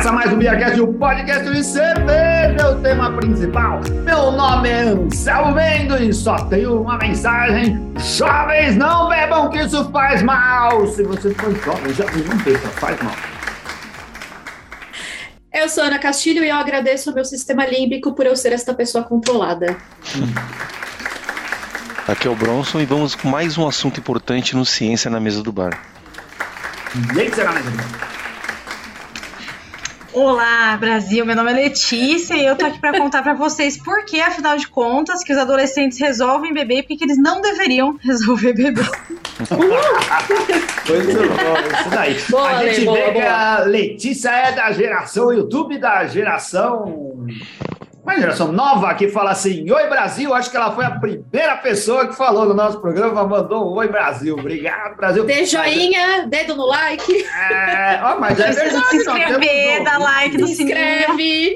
[0.00, 3.82] Começa mais um BiaCast, o podcast de cerveja, o tema principal.
[4.02, 7.92] Meu nome é Anselmo Mendo e só tenho uma mensagem.
[7.98, 10.86] Jovens, não bebam que isso faz mal.
[10.86, 13.14] Se você for jovem, já não beba, faz mal.
[15.52, 18.72] Eu sou Ana Castilho e eu agradeço ao meu sistema límbico por eu ser esta
[18.72, 19.76] pessoa controlada.
[22.08, 25.42] Aqui é o Bronson e vamos com mais um assunto importante no Ciência na Mesa
[25.42, 25.78] do Bar.
[27.14, 28.09] E aí, será, né?
[30.12, 31.24] Olá, Brasil.
[31.24, 34.56] Meu nome é Letícia e eu tô aqui para contar para vocês por que, afinal
[34.56, 38.90] de contas, que os adolescentes resolvem beber e por que eles não deveriam resolver beber.
[40.84, 42.20] Pois é, isso daí.
[42.28, 43.32] Boa, a gente boa, vê que boa.
[43.32, 47.26] a Letícia é da geração YouTube, da geração.
[48.10, 50.34] Uma geração nova que fala assim: Oi Brasil.
[50.34, 53.86] Acho que ela foi a primeira pessoa que falou no nosso programa, mandou um Oi
[53.86, 54.34] Brasil.
[54.36, 55.24] Obrigado, Brasil.
[55.24, 59.98] Dê joinha, dedo no like, É, ó, mas é verdade, se inscrever, ouvintes.
[60.00, 61.54] like se inscreve.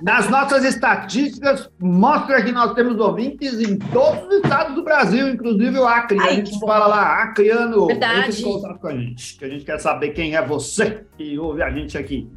[0.00, 5.76] Nas nossas estatísticas, mostra que nós temos ouvintes em todos os estados do Brasil, inclusive
[5.76, 6.20] o Acre.
[6.20, 6.68] a Ai, gente que bom.
[6.68, 8.28] fala lá, Acreano, Verdade.
[8.28, 11.36] entre em contato com a gente, que a gente quer saber quem é você que
[11.36, 12.30] ouve a gente aqui.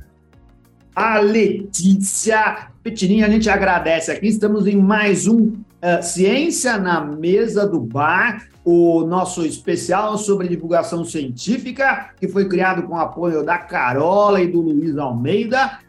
[0.96, 4.28] A Letícia Petininha, a gente agradece aqui.
[4.28, 11.06] Estamos em mais um eh, Ciência na Mesa do Bar, o nosso especial sobre divulgação
[11.06, 15.80] científica, que foi criado com o apoio da Carola e do Luiz Almeida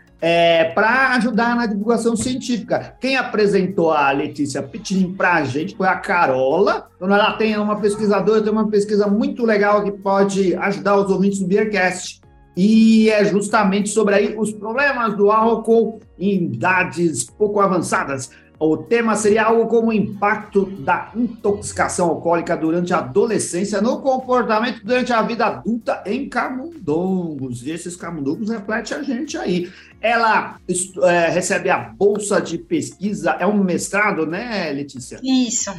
[0.72, 2.94] para ajudar na divulgação científica.
[3.00, 6.88] Quem apresentou a Letícia Pitinin para a gente foi a Carola.
[6.94, 11.40] Então, ela tem uma pesquisadora, tem uma pesquisa muito legal que pode ajudar os ouvintes
[11.40, 12.22] do Beercast.
[12.56, 18.30] E é justamente sobre aí os problemas do álcool em idades pouco avançadas.
[18.64, 24.84] O tema seria algo como o impacto da intoxicação alcoólica durante a adolescência no comportamento
[24.84, 27.66] durante a vida adulta em camundongos.
[27.66, 29.68] E esses camundongos refletem a gente aí.
[30.00, 30.58] Ela
[31.02, 35.18] é, recebe a bolsa de pesquisa, é um mestrado, né, Letícia?
[35.24, 35.72] Isso.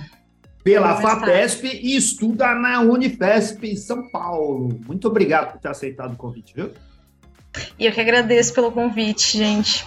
[0.64, 1.02] Pela.
[1.02, 4.80] FAPESP e estuda na Unifesp em São Paulo.
[4.88, 6.72] Muito obrigado por ter aceitado o convite, viu?
[7.78, 9.86] E eu que agradeço pelo convite, gente.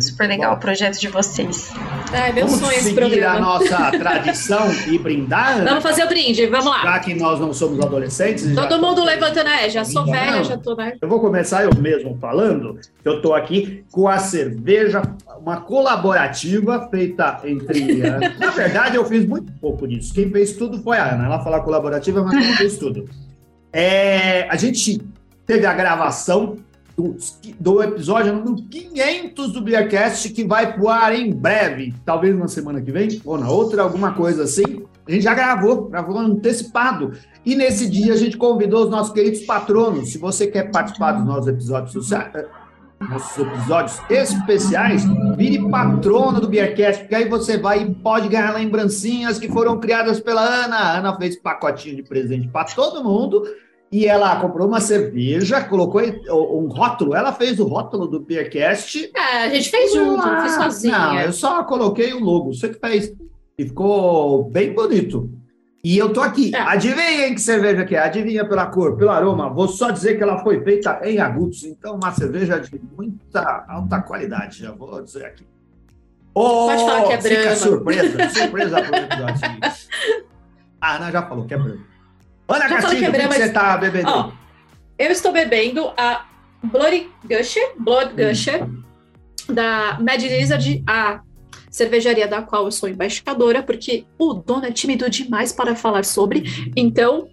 [0.00, 1.72] Super legal o projeto de vocês.
[2.12, 3.40] Ai, meu Vamos sonho esse seguir a programa.
[3.40, 5.62] nossa tradição e brindar?
[5.64, 6.82] Vamos fazer o brinde, vamos lá.
[6.82, 8.44] já que nós não somos adolescentes.
[8.52, 10.12] já- Todo mundo levantando, é, já sou Não.
[10.12, 10.94] velha, já tô, né?
[11.00, 12.78] Eu vou começar eu mesmo falando.
[13.04, 15.02] Eu estou aqui com a cerveja,
[15.40, 17.98] uma colaborativa feita entre.
[18.40, 20.12] Na verdade, eu fiz muito pouco disso.
[20.14, 21.26] Quem fez tudo foi a Ana.
[21.26, 23.08] Ela fala colaborativa, mas não fez tudo.
[23.72, 25.00] É, a gente
[25.46, 26.56] teve a gravação
[26.96, 27.16] do,
[27.58, 32.80] do episódio número 500 do Beercast, que vai pro ar em breve, talvez na semana
[32.80, 34.84] que vem, ou na outra, alguma coisa assim.
[35.06, 37.12] A gente já gravou, gravou antecipado.
[37.44, 40.12] E nesse dia a gente convidou os nossos queridos patronos.
[40.12, 42.46] Se você quer participar dos nossos episódios sociais, eh,
[43.00, 45.02] nossos episódios especiais,
[45.36, 50.20] vire patrono do Beercast, porque aí você vai e pode ganhar lembrancinhas que foram criadas
[50.20, 50.76] pela Ana.
[50.76, 53.42] A Ana fez pacotinho de presente para todo mundo.
[53.92, 57.14] E ela comprou uma cerveja, colocou um rótulo.
[57.14, 59.10] Ela fez o rótulo do Beercast.
[59.14, 61.22] É, a gente fez junto, não fiz Não, sozinha.
[61.26, 62.54] eu só coloquei o logo.
[62.54, 63.12] Você que fez.
[63.58, 65.30] E ficou bem bonito.
[65.84, 66.54] E eu tô aqui.
[66.54, 66.58] É.
[66.60, 67.98] Adivinhem que cerveja que é?
[67.98, 69.50] Adivinha pela cor, pelo aroma.
[69.50, 71.62] Vou só dizer que ela foi feita em agudos.
[71.64, 74.60] Então, uma cerveja de muita alta qualidade.
[74.60, 75.44] Já vou dizer aqui.
[76.34, 77.56] Oh, Pode falar que é fica Brahma.
[77.56, 78.28] surpresa.
[78.30, 79.40] Surpresa pro episódio.
[80.80, 81.91] A Ana já falou que é Brahma.
[82.52, 84.08] Ana Já Castilho, que é o que, mas- você tá bebendo?
[84.08, 84.32] Ó,
[84.98, 86.26] eu estou bebendo a
[86.62, 88.66] Bloody Gusher, Blood Gusher,
[89.48, 91.20] da Mad Lizard, a
[91.70, 96.44] cervejaria da qual eu sou embaixadora, porque o dono é tímido demais para falar sobre.
[96.76, 97.28] Então,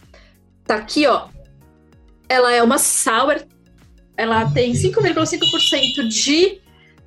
[0.66, 1.28] tá aqui, ó.
[2.28, 3.42] Ela é uma sour,
[4.16, 6.62] ela tem 5,5% de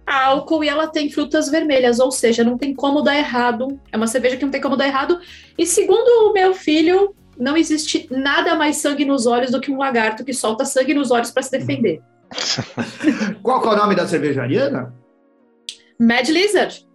[0.06, 3.80] álcool e ela tem frutas vermelhas, ou seja, não tem como dar errado.
[3.90, 5.18] É uma cerveja que não tem como dar errado.
[5.56, 9.78] E segundo o meu filho, não existe nada mais sangue nos olhos do que um
[9.78, 12.00] lagarto que solta sangue nos olhos para se defender.
[13.42, 14.92] Qual que é o nome da cervejaria?
[15.98, 16.86] Mad Lizard,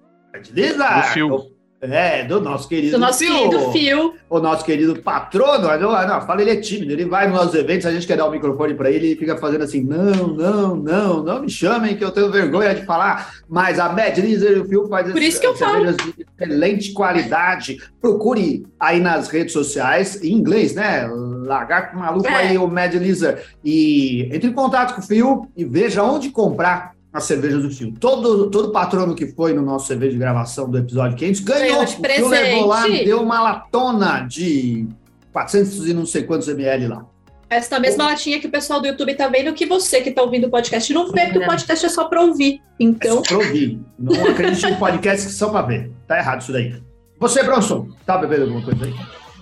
[0.52, 1.02] Lisa?
[1.02, 1.57] Do Phil.
[1.80, 3.34] É, do nosso querido do nosso Phil.
[3.34, 4.14] querido Phil.
[4.28, 5.68] O nosso querido patrono.
[5.78, 6.92] Não, não, fala, ele é tímido.
[6.92, 9.38] Ele vai nos nossos eventos, a gente quer dar o microfone para ele e fica
[9.38, 13.32] fazendo assim: não, não, não, não me chamem que eu tenho vergonha de falar.
[13.48, 16.94] Mas a Mad Lizard e o Phil faz Por isso que eu cervejas de excelente
[16.94, 17.78] qualidade.
[18.02, 21.08] Procure aí nas redes sociais, em inglês, né?
[21.08, 22.36] Lagarto maluco É.
[22.36, 23.40] aí, o Mad Lizard.
[23.64, 27.94] E entre em contato com o Phil e veja onde comprar as cervejas do Phil.
[28.00, 31.62] Todo, todo patrono que foi no nosso cerveja de gravação do episódio 500 ganhou.
[31.62, 34.88] Ganhou de O levou lá, deu uma latona de
[35.32, 37.06] 400 e não sei quantos ml lá.
[37.50, 40.48] Esta mesma latinha que o pessoal do YouTube tá vendo, que você que tá ouvindo
[40.48, 42.62] o podcast não vê, porque o podcast é só pra ouvir.
[42.78, 43.80] Então, É só pra ouvir.
[43.98, 45.90] Não acredite em podcast só pra ver.
[46.06, 46.76] Tá errado isso daí.
[47.20, 48.94] Você, Bronson, tá bebendo alguma coisa aí?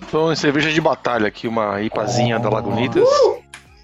[0.06, 3.02] Então, cerveja de batalha aqui, uma ipazinha da Lagunitas.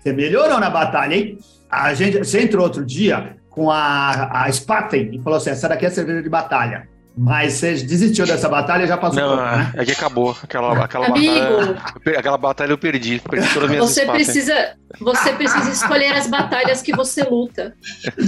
[0.00, 1.38] Você melhorou na batalha, hein?
[1.68, 5.86] A gente, você entrou outro dia com a, a Spaten e falou assim: essa daqui
[5.86, 6.88] é cerveja de batalha.
[7.16, 9.20] Mas você desistiu dessa batalha e já passou.
[9.20, 9.72] Não, por outra, né?
[9.76, 10.34] é que acabou.
[10.42, 11.34] Aquela, aquela Amigo.
[11.34, 12.18] batalha.
[12.18, 13.20] Aquela batalha eu perdi.
[13.20, 17.74] Perdi todas as minhas você precisa, você precisa escolher as batalhas que você luta.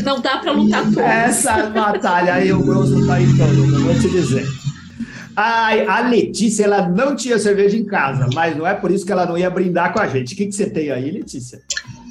[0.04, 0.98] Não dá pra lutar todas.
[0.98, 4.46] Essa batalha aí o Bronson tá em todo, eu vou te dizer.
[5.36, 9.12] Ai, a Letícia, ela não tinha cerveja em casa, mas não é por isso que
[9.12, 10.34] ela não ia brindar com a gente.
[10.34, 11.60] O que, que você tem aí, Letícia?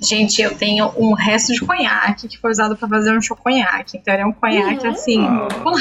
[0.01, 3.97] Gente, eu tenho um resto de conhaque que foi usado pra fazer um choconhaque.
[3.97, 4.91] Então ele é um conhaque Uhum.
[4.93, 5.25] assim.
[5.25, 5.47] Ah.
[5.63, 5.71] com.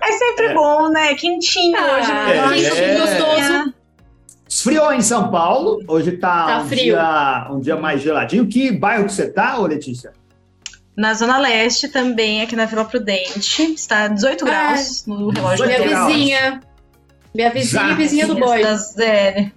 [0.00, 1.14] É sempre bom, né?
[1.14, 1.98] Quentinho Ah,
[2.50, 2.66] hoje.
[2.66, 2.98] é, é.
[2.98, 3.74] gostoso.
[4.48, 6.94] Esfriou em São Paulo, hoje tá, Tá um, frio.
[6.94, 8.46] Dia, um dia mais geladinho.
[8.46, 10.12] Que bairro que você tá, ô Letícia?
[10.98, 13.62] Na Zona Leste também, aqui na Vila Prudente.
[13.72, 15.78] Está 18 Ah, graus no relógio Minha
[16.08, 16.60] vizinha.
[17.32, 17.92] Minha vizinha Já.
[17.92, 18.60] e vizinha do boy.
[18.60, 19.52] Das, é,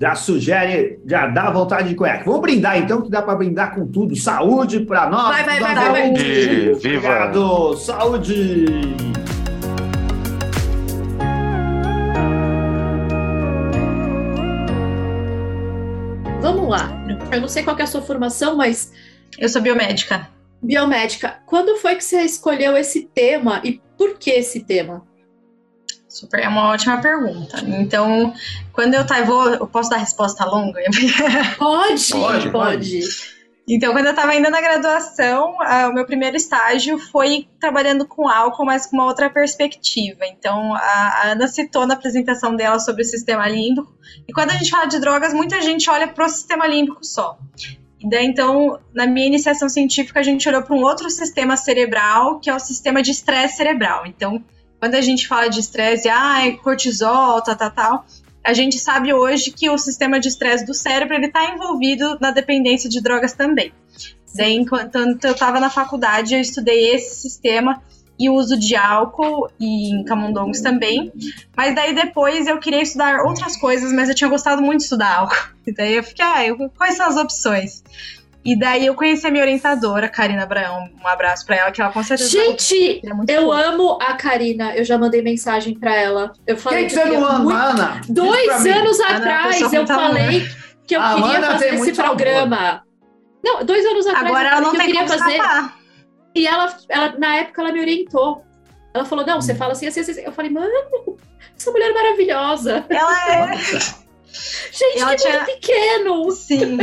[0.00, 2.24] Já sugere, já dá vontade de conhaque.
[2.24, 4.16] Vamos brindar então, que dá pra brindar com tudo.
[4.16, 5.28] Saúde pra nós.
[5.28, 5.90] Vai, vai, vai, Saúde.
[5.90, 6.74] vai, vai.
[6.74, 6.76] Viva.
[6.78, 7.76] Obrigado.
[7.76, 8.64] Saúde.
[16.40, 16.90] Vamos lá.
[17.30, 18.90] Eu não sei qual que é a sua formação, mas
[19.38, 20.28] eu sou biomédica.
[20.62, 21.40] biomédica.
[21.46, 25.06] Quando foi que você escolheu esse tema e por que esse tema?
[26.08, 27.62] Super, é uma ótima pergunta.
[27.66, 28.34] Então,
[28.72, 29.20] quando eu tava.
[29.20, 30.80] Eu, vou, eu posso dar resposta longa?
[31.56, 33.00] Pode, Pode, pode.
[33.68, 38.28] Então, quando eu estava ainda na graduação, ah, o meu primeiro estágio foi trabalhando com
[38.28, 40.26] álcool, mas com uma outra perspectiva.
[40.26, 43.94] Então, a, a Ana citou na apresentação dela sobre o sistema límbico.
[44.26, 47.38] E quando a gente fala de drogas, muita gente olha para o sistema límbico só.
[48.00, 52.40] E daí, então, na minha iniciação científica, a gente olhou para um outro sistema cerebral,
[52.40, 54.06] que é o sistema de estresse cerebral.
[54.06, 54.42] Então,
[54.78, 58.06] quando a gente fala de estresse, ah, é cortisol, tal, tal, tal,
[58.42, 62.30] a gente sabe hoje que o sistema de estresse do cérebro ele está envolvido na
[62.30, 63.72] dependência de drogas também.
[64.34, 67.82] Daí, enquanto eu estava na faculdade, eu estudei esse sistema
[68.20, 71.10] e o uso de álcool e em camundongos também.
[71.56, 75.16] Mas daí depois eu queria estudar outras coisas, mas eu tinha gostado muito de estudar
[75.20, 75.36] álcool.
[75.66, 77.82] E daí eu fiquei, ah, eu- quais são as opções?
[78.44, 81.92] E daí eu conheci a minha orientadora, Karina Abraão, um abraço pra ela, que ela
[81.92, 83.60] com certeza Gente, é eu boa.
[83.66, 84.74] amo a Karina.
[84.74, 86.32] Eu já mandei mensagem pra ela.
[86.46, 88.00] Eu falei Quem que você eu não ama, muito- Ana?
[88.08, 89.86] Dois anos atrás eu amor.
[89.86, 90.48] falei
[90.86, 92.82] que eu A queria Ana fazer esse programa.
[93.44, 95.36] Não, dois anos atrás Agora eu ela não que eu tem queria como fazer.
[95.36, 95.79] escapar.
[96.34, 98.44] E ela, ela, na época, ela me orientou.
[98.94, 99.40] Ela falou: não, Hum.
[99.40, 100.20] você fala assim, assim, assim.
[100.20, 100.68] Eu falei, mano,
[101.58, 102.84] essa mulher é maravilhosa.
[102.88, 103.56] Ela é.
[104.72, 106.30] Gente, Ela que tinha- mundo pequeno.
[106.30, 106.78] Sim.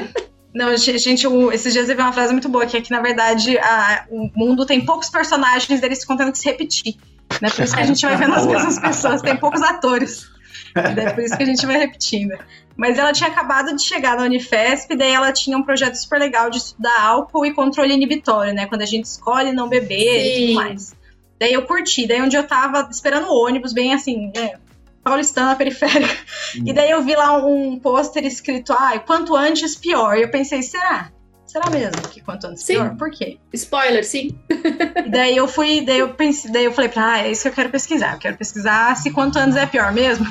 [0.54, 2.92] Não, ge- gente, o- esses dias eu vi uma frase muito boa, que é que,
[2.92, 6.96] na verdade, a- o mundo tem poucos personagens deles contando que se repetir.
[7.42, 7.50] Né?
[7.50, 10.28] Por isso que a gente vai vendo as mesmas pessoas, tem poucos atores.
[10.74, 12.38] Daí por isso que a gente vai repetindo.
[12.78, 16.50] Mas ela tinha acabado de chegar na Unifesp, daí ela tinha um projeto super legal
[16.50, 18.68] de estudar álcool e controle inibitório, né?
[18.68, 20.46] Quando a gente escolhe não beber e Sim.
[20.48, 20.96] tudo mais.
[21.40, 22.08] Daí eu curti.
[22.08, 24.54] Daí um dia eu tava esperando o ônibus, bem assim, né?
[25.04, 26.16] Paulistana, periférica.
[26.66, 30.18] E daí eu vi lá um pôster escrito, ah, quanto antes, pior.
[30.18, 31.12] E eu pensei, será?
[31.46, 32.74] Será mesmo que quanto antes, Sim.
[32.74, 32.96] pior?
[32.98, 33.38] Por quê?
[33.54, 34.38] Spoiler, sim.
[34.50, 37.48] E daí eu fui, daí eu pensei, daí eu falei pra, ah, é isso que
[37.48, 38.14] eu quero pesquisar.
[38.14, 40.26] Eu quero pesquisar se quanto antes é pior mesmo.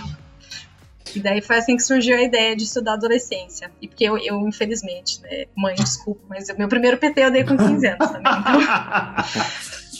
[1.14, 3.70] E daí foi assim que surgiu a ideia de estudar adolescência.
[3.80, 7.44] E porque eu, eu infelizmente, né, mãe, desculpa, mas o meu primeiro PT eu dei
[7.44, 8.32] com 15 anos também.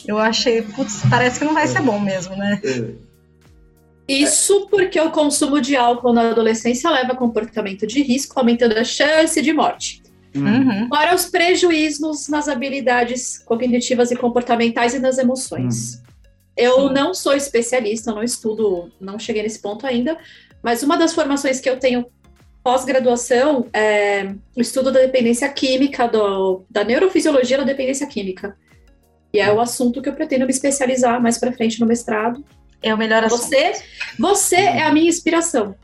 [0.06, 2.60] Então eu achei, putz, parece que não vai ser bom mesmo, né?
[4.08, 8.84] Isso porque o consumo de álcool na adolescência leva a comportamento de risco, aumentando a
[8.84, 10.02] chance de morte.
[10.34, 10.44] Hum.
[10.44, 10.88] Uhum.
[10.88, 16.00] Fora os prejuízos nas habilidades cognitivas e comportamentais e nas emoções.
[16.56, 16.94] Eu Sim.
[16.94, 20.16] não sou especialista, não estudo, não cheguei nesse ponto ainda,
[20.66, 22.06] mas uma das formações que eu tenho
[22.60, 28.56] pós-graduação é o estudo da dependência química, do, da neurofisiologia da dependência química.
[29.32, 32.44] E é o assunto que eu pretendo me especializar mais para frente no mestrado.
[32.82, 33.42] É o melhor assunto.
[33.42, 33.74] Você,
[34.18, 35.76] você é a minha inspiração.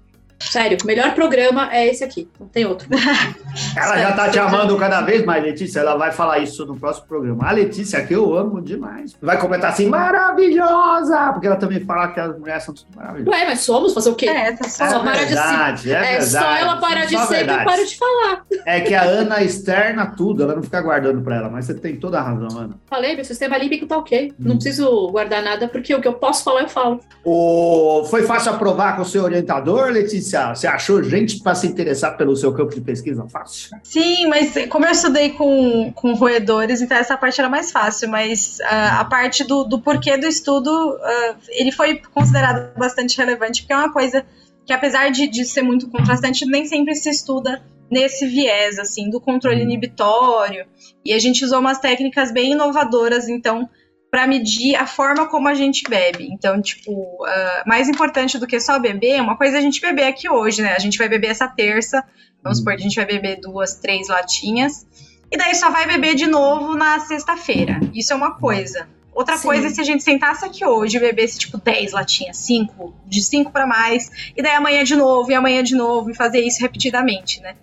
[0.50, 2.88] Sério, o melhor programa é esse aqui, não tem outro.
[3.76, 5.80] Ela já tá te amando cada vez mais, Letícia.
[5.80, 7.46] Ela vai falar isso no próximo programa.
[7.48, 9.14] A Letícia, que eu amo demais.
[9.20, 11.32] Vai comentar assim, maravilhosa!
[11.32, 13.40] Porque ela também fala que as mulheres são tudo maravilhosas.
[13.40, 14.26] Ué, mas somos fazer o quê?
[14.28, 14.88] É, tá só.
[14.88, 16.30] Só para de se- verdade, é, É, verdade.
[16.30, 18.42] só ela parar de Só ser que eu paro de falar.
[18.66, 21.96] É que a Ana externa tudo, ela não fica guardando pra ela, mas você tem
[21.96, 22.74] toda a razão, Ana.
[22.88, 24.32] Falei, meu sistema límbico tá ok.
[24.38, 24.58] Não Hum.
[24.58, 27.00] preciso guardar nada, porque o que eu posso falar, eu falo.
[27.24, 28.04] O...
[28.10, 30.31] Foi fácil aprovar com o seu orientador, Letícia?
[30.32, 33.70] Letícia, você achou gente para se interessar pelo seu campo de pesquisa fácil?
[33.82, 38.58] Sim, mas como eu estudei com, com roedores, então essa parte era mais fácil, mas
[38.60, 43.72] uh, a parte do, do porquê do estudo, uh, ele foi considerado bastante relevante, porque
[43.72, 44.24] é uma coisa
[44.64, 49.20] que apesar de, de ser muito contrastante, nem sempre se estuda nesse viés, assim, do
[49.20, 49.62] controle uhum.
[49.64, 50.64] inibitório,
[51.04, 53.68] e a gente usou umas técnicas bem inovadoras, então,
[54.12, 56.28] para medir a forma como a gente bebe.
[56.30, 60.04] Então, tipo, uh, mais importante do que só beber, uma coisa é a gente beber
[60.04, 60.74] aqui hoje, né?
[60.74, 62.04] A gente vai beber essa terça,
[62.42, 64.86] vamos supor que a gente vai beber duas, três latinhas,
[65.30, 67.80] e daí só vai beber de novo na sexta-feira.
[67.94, 68.86] Isso é uma coisa.
[69.14, 69.48] Outra Sim.
[69.48, 73.22] coisa é se a gente sentasse aqui hoje e bebesse, tipo, 10 latinhas, 5, de
[73.22, 76.60] 5 para mais, e daí amanhã de novo, e amanhã de novo, e fazer isso
[76.60, 77.54] repetidamente, né?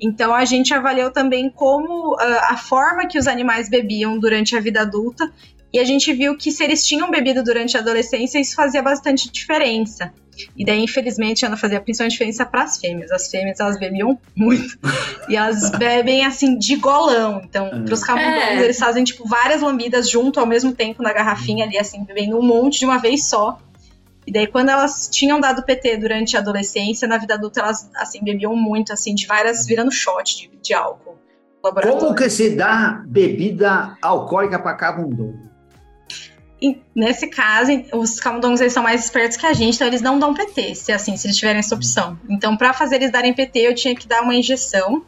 [0.00, 4.60] Então a gente avaliou também como uh, a forma que os animais bebiam durante a
[4.60, 5.30] vida adulta
[5.72, 9.30] e a gente viu que se eles tinham bebido durante a adolescência, isso fazia bastante
[9.30, 10.12] diferença.
[10.56, 13.10] E daí, infelizmente, ela fazia principalmente diferença para as fêmeas.
[13.10, 14.78] As fêmeas, elas bebiam muito.
[15.28, 17.42] e elas bebem, assim, de golão.
[17.44, 17.80] Então, é.
[17.80, 18.64] para os camundongos, é.
[18.64, 22.42] eles fazem, tipo, várias lambidas junto ao mesmo tempo na garrafinha ali, assim, bebendo um
[22.42, 23.58] monte de uma vez só.
[24.26, 28.22] E daí, quando elas tinham dado PT durante a adolescência, na vida adulta, elas, assim,
[28.22, 31.18] bebiam muito, assim, de várias, virando shot de, de álcool.
[31.62, 35.49] Como que se dá bebida alcoólica para camundongo?
[36.94, 40.34] Nesse caso, os camundongos eles são mais espertos que a gente, então eles não dão
[40.34, 42.18] PT, se assim, se eles tiverem essa opção.
[42.28, 45.04] Então, para fazer eles darem PT, eu tinha que dar uma injeção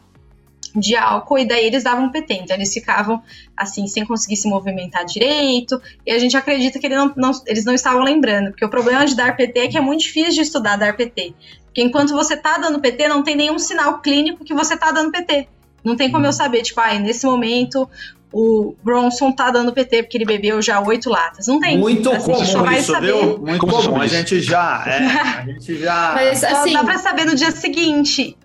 [0.75, 2.33] de álcool e daí eles davam PT.
[2.33, 3.21] Então eles ficavam
[3.55, 5.81] assim, sem conseguir se movimentar direito.
[6.05, 9.05] E a gente acredita que ele não, não, eles não estavam lembrando, porque o problema
[9.05, 11.33] de dar PT é que é muito difícil de estudar dar PT.
[11.65, 15.11] Porque enquanto você tá dando PT, não tem nenhum sinal clínico que você tá dando
[15.11, 15.47] PT.
[15.83, 17.89] Não tem como eu saber, tipo, ah, nesse momento
[18.33, 21.45] o Bronson tá dando PT porque ele bebeu já oito latas.
[21.45, 21.77] Não tem.
[21.77, 23.13] Muito assim, comum isso, saber.
[23.13, 23.37] viu?
[23.37, 24.01] Muito comum.
[24.01, 24.83] A gente já.
[24.87, 26.13] É, a gente já.
[26.15, 26.73] Mas assim.
[26.73, 28.35] Dá pra saber no dia seguinte.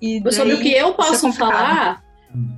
[0.00, 2.02] E sobre o que eu posso falar,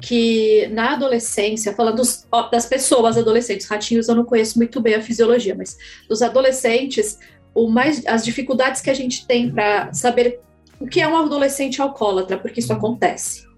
[0.02, 4.94] que na adolescência, falando dos, ó, das pessoas adolescentes, ratinhos eu não conheço muito bem
[4.94, 5.76] a fisiologia, mas
[6.08, 7.18] dos adolescentes,
[7.54, 10.40] o mais, as dificuldades que a gente tem para saber
[10.78, 13.49] o que é um adolescente alcoólatra, porque isso acontece.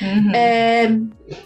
[0.00, 0.34] Uhum.
[0.34, 0.98] É,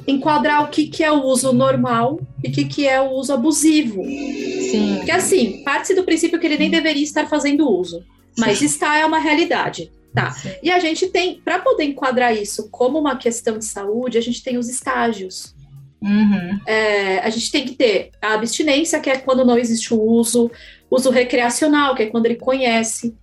[0.07, 3.33] enquadrar o que, que é o uso normal e o que, que é o uso
[3.33, 4.03] abusivo.
[4.05, 4.97] Sim.
[4.97, 8.05] Porque assim, parte do princípio que ele nem deveria estar fazendo uso,
[8.39, 8.67] mas Sim.
[8.67, 9.93] está é uma realidade.
[10.15, 10.33] Tá.
[10.33, 10.51] Sim.
[10.63, 14.43] E a gente tem, para poder enquadrar isso como uma questão de saúde, a gente
[14.43, 15.55] tem os estágios.
[16.03, 16.59] Uhum.
[16.67, 20.51] É, a gente tem que ter a abstinência, que é quando não existe o uso,
[20.91, 23.15] uso recreacional, que é quando ele conhece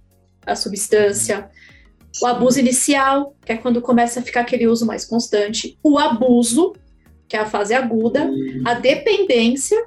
[0.46, 1.50] a substância,
[2.22, 6.74] o abuso inicial, que é quando começa a ficar aquele uso mais constante, o abuso,
[7.28, 8.30] que é a fase aguda,
[8.66, 9.86] a dependência,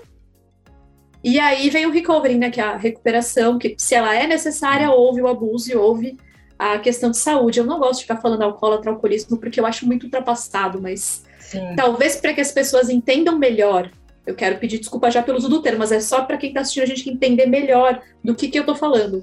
[1.23, 4.91] e aí vem o recovery, né, que é a recuperação, que se ela é necessária,
[4.91, 6.17] houve o abuso e houve
[6.59, 7.59] a questão de saúde.
[7.59, 11.75] Eu não gosto de ficar falando alcoólatra, alcoolismo, porque eu acho muito ultrapassado, mas Sim.
[11.77, 13.91] talvez para que as pessoas entendam melhor,
[14.27, 16.61] eu quero pedir desculpa já pelo uso do termo, mas é só para quem está
[16.61, 19.23] assistindo a gente entender melhor do que, que eu estou falando.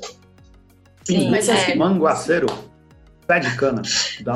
[1.03, 1.75] Sim, mas é.
[1.75, 2.47] Manguaceiro
[3.27, 3.81] pé de cana.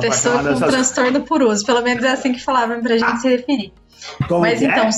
[0.00, 0.70] Pessoa com dessas...
[0.70, 3.16] transtorno por uso, pelo menos é assim que falavam pra gente ah.
[3.16, 3.72] se referir.
[4.28, 4.90] Como Mas então, é?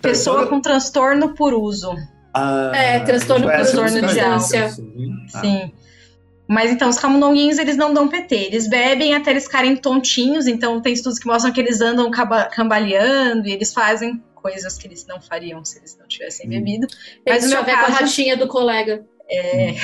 [0.00, 1.94] pessoa com transtorno por uso.
[2.34, 4.68] Ah, é, transtorno por transtorno de ânsia.
[4.70, 5.26] Sim.
[5.28, 5.72] Sim.
[6.48, 8.34] Mas então, os camundonguinhos, eles não dão PT.
[8.34, 10.46] Eles bebem até eles ficarem tontinhos.
[10.46, 12.10] Então, tem estudos que mostram que eles andam
[12.50, 16.50] cambaleando e eles fazem coisas que eles não fariam se eles não tivessem hum.
[16.50, 16.86] bebido.
[17.26, 19.04] Mas no meu caso, com a ratinha do colega.
[19.32, 19.74] É...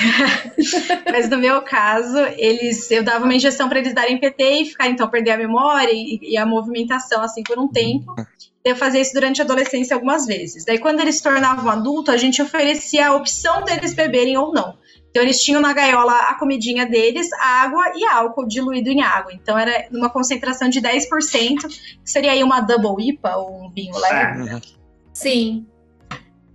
[1.11, 4.87] Mas no meu caso, eles, eu dava uma injeção para eles darem PT e ficar,
[4.87, 8.13] então, perder a memória e, e, a movimentação, assim, por um tempo.
[8.63, 10.65] Eu fazia isso durante a adolescência algumas vezes.
[10.65, 14.77] Daí, quando eles se tornavam adultos, a gente oferecia a opção deles beberem ou não.
[15.09, 19.33] Então, eles tinham na gaiola a comidinha deles, água e álcool diluído em água.
[19.33, 21.67] Então, era numa concentração de 10%,
[22.03, 24.61] que seria aí uma double IPA ou um vinho leve.
[25.11, 25.65] Sim.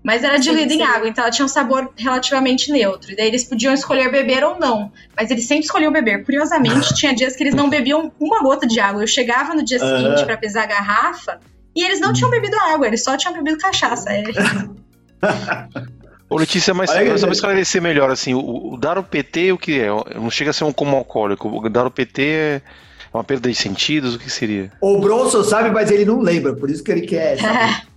[0.04, 3.10] Mas era diluída em água, então ela tinha um sabor relativamente neutro.
[3.10, 4.92] E daí eles podiam escolher beber ou não.
[5.16, 6.22] Mas eles sempre escolhiam beber.
[6.26, 9.02] Curiosamente, tinha dias que eles não bebiam uma gota de água.
[9.02, 9.96] Eu chegava no dia uhum.
[9.96, 11.40] seguinte para pesar a garrafa
[11.74, 14.10] e eles não tinham bebido água, eles só tinham bebido cachaça.
[14.12, 14.24] É.
[16.28, 19.58] Ô Letícia, mas Aí, só para esclarecer melhor, assim, o, o, dar o PT o
[19.58, 19.86] que é?
[19.88, 21.48] Não chega a ser um como alcoólico.
[21.48, 22.62] O dar o PT é
[23.12, 24.70] uma perda de sentidos, o que seria?
[24.82, 27.38] O Bronson sabe, mas ele não lembra, por isso que ele quer.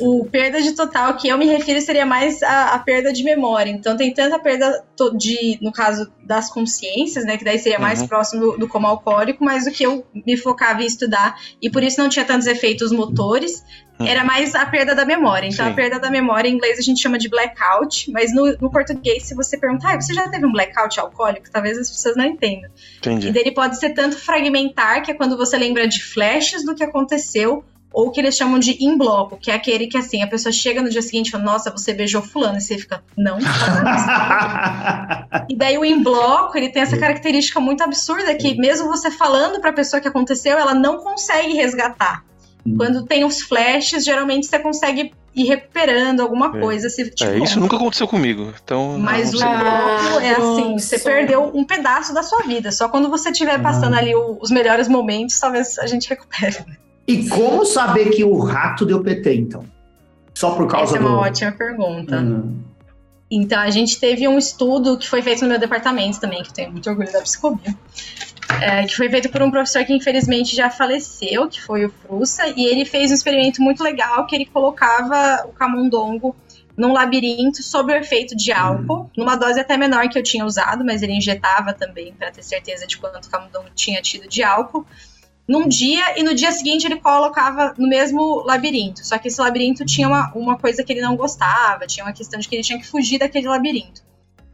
[0.00, 3.70] O perda de total que eu me refiro seria mais a, a perda de memória.
[3.70, 4.84] Então tem tanta perda
[5.16, 7.36] de, no caso das consciências, né?
[7.36, 8.08] Que daí seria mais Uhum.
[8.08, 11.82] próximo do, do coma alcoólico, mas o que eu me focava em estudar, e por
[11.82, 13.62] isso não tinha tantos efeitos motores,
[14.00, 14.06] Uhum.
[14.06, 15.46] era mais a perda da memória.
[15.48, 15.72] Então Sim.
[15.72, 19.24] a perda da memória em inglês a gente chama de blackout, mas no, no português,
[19.24, 21.50] se você perguntar, ah, você já teve um blackout alcoólico?
[21.50, 22.70] Talvez as pessoas não entendam.
[22.70, 23.30] E Entendi.
[23.32, 27.64] dele pode ser tanto fragmentar, que é quando você lembra de flashes do que aconteceu,
[27.92, 30.82] ou que eles chamam de em bloco, que é aquele que assim, a pessoa chega
[30.82, 33.38] no dia seguinte e fala, nossa, você beijou fulano, e você fica, não.
[35.48, 39.60] e daí o em bloco, ele tem essa característica muito absurda que mesmo você falando
[39.60, 42.24] pra pessoa que aconteceu, ela não consegue resgatar.
[42.66, 42.76] Hum.
[42.76, 46.60] Quando tem os flashes, geralmente você consegue ir recuperando alguma É.
[46.60, 46.90] coisa.
[46.90, 48.52] Se, tipo, É, isso nunca aconteceu comigo.
[48.62, 50.86] Então, mas o bloco é assim, Nossa.
[50.86, 52.72] você perdeu um pedaço da sua vida.
[52.72, 56.56] Só quando você estiver passando ali o- os melhores momentos, talvez a gente recupere.
[57.08, 59.64] E como saber que o rato deu PT, então?
[60.34, 61.08] Só por causa Essa é do.
[61.08, 62.20] uma ótima pergunta.
[62.20, 62.60] Hum.
[63.30, 66.54] Então, a gente teve um estudo que foi feito no meu departamento também, que eu
[66.54, 67.74] tenho muito orgulho da psicobia.
[68.60, 72.46] é, que foi feito por um professor que infelizmente já faleceu, que foi o Frussa,
[72.54, 76.36] e ele fez um experimento muito legal que ele colocava o camundongo
[76.76, 80.84] num labirinto sob o efeito de álcool, numa dose até menor que eu tinha usado,
[80.84, 84.86] mas ele injetava também para ter certeza de quanto o camundongo tinha tido de álcool.
[85.48, 89.04] Num dia e no dia seguinte ele colocava no mesmo labirinto.
[89.06, 92.38] Só que esse labirinto tinha uma, uma coisa que ele não gostava, tinha uma questão
[92.38, 94.02] de que ele tinha que fugir daquele labirinto.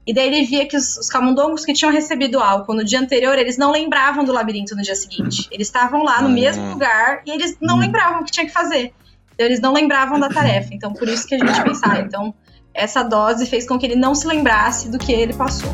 [0.06, 3.36] E daí ele via que os, os camundongos que tinham recebido álcool no dia anterior,
[3.38, 5.48] eles não lembravam do labirinto no dia seguinte.
[5.50, 6.32] Eles estavam lá no Hum.
[6.32, 7.80] mesmo lugar e eles não Hum.
[7.80, 8.92] lembravam o que tinha que fazer.
[9.34, 10.72] Então, eles não lembravam da tarefa.
[10.74, 12.00] Então, por isso que a gente pensava.
[12.00, 12.32] Então,
[12.72, 15.70] essa dose fez com que ele não se lembrasse do que ele passou.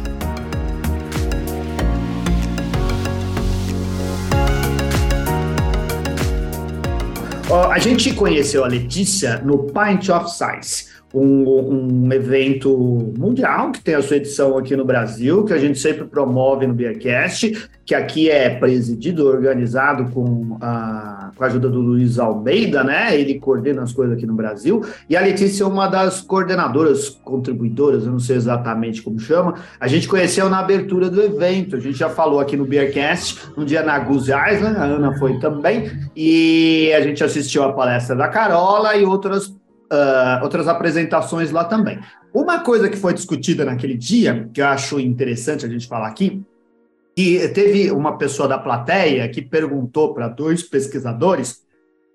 [7.53, 13.95] A gente conheceu a Letícia no Pint of Science, um, um evento mundial que tem
[13.95, 18.31] a sua edição aqui no Brasil, que a gente sempre promove no Beercast, que aqui
[18.31, 23.19] é presidido, organizado com a, com a ajuda do Luiz Almeida, né?
[23.19, 24.85] Ele coordena as coisas aqui no Brasil.
[25.09, 29.55] E a Letícia é uma das coordenadoras, contribuidoras, eu não sei exatamente como chama.
[29.81, 33.65] A gente conheceu na abertura do evento, a gente já falou aqui no Beercast, um
[33.65, 38.29] dia na Goose Island, a Ana foi também, e a gente assistiu a palestra da
[38.29, 39.53] Carola e outras
[39.93, 41.99] Uh, outras apresentações lá também.
[42.33, 46.45] Uma coisa que foi discutida naquele dia, que eu acho interessante a gente falar aqui,
[47.17, 51.65] que teve uma pessoa da plateia que perguntou para dois pesquisadores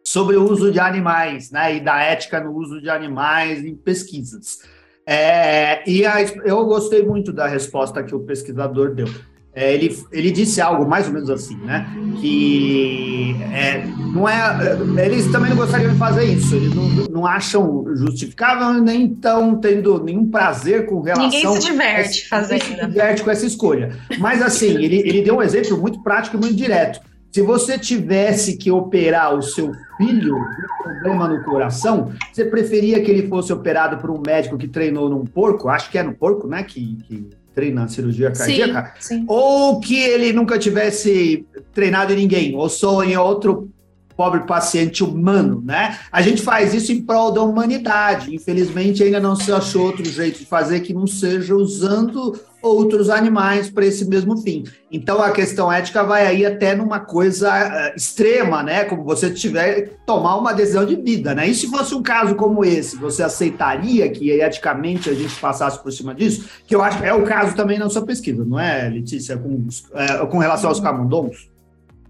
[0.05, 4.59] sobre o uso de animais, né, e da ética no uso de animais em pesquisas.
[5.05, 9.07] É, e a, eu gostei muito da resposta que o pesquisador deu.
[9.55, 11.87] É, ele, ele disse algo mais ou menos assim, né?
[12.19, 17.85] Que é, não é, eles também não gostariam de fazer isso, eles não, não acham
[17.95, 21.29] justificável, nem estão tendo nenhum prazer com relação.
[21.29, 22.63] Ninguém se diverte fazendo.
[22.65, 23.95] Se diverte com essa escolha.
[24.19, 26.99] Mas assim, ele, ele deu um exemplo muito prático e muito direto.
[27.31, 33.11] Se você tivesse que operar o seu filho com problema no coração, você preferia que
[33.11, 35.69] ele fosse operado por um médico que treinou num porco?
[35.69, 36.63] Acho que é no porco, né?
[36.63, 38.93] Que, que treina a cirurgia cardíaca.
[38.99, 39.25] Sim, sim.
[39.27, 43.71] Ou que ele nunca tivesse treinado em ninguém, ou só em outro
[44.15, 45.97] pobre paciente humano, né?
[46.11, 48.33] A gente faz isso em prol da humanidade.
[48.33, 53.69] Infelizmente, ainda não se achou outro jeito de fazer que não seja usando outros animais
[53.69, 54.63] para esse mesmo fim.
[54.91, 58.85] Então, a questão ética vai aí até numa coisa uh, extrema, né?
[58.85, 61.47] Como você tiver tomar uma decisão de vida, né?
[61.47, 65.91] E se fosse um caso como esse, você aceitaria que eticamente a gente passasse por
[65.91, 66.49] cima disso?
[66.65, 69.37] Que eu acho que é o caso também na sua pesquisa, não é, Letícia?
[69.37, 71.49] Com, é, com relação aos camundongos?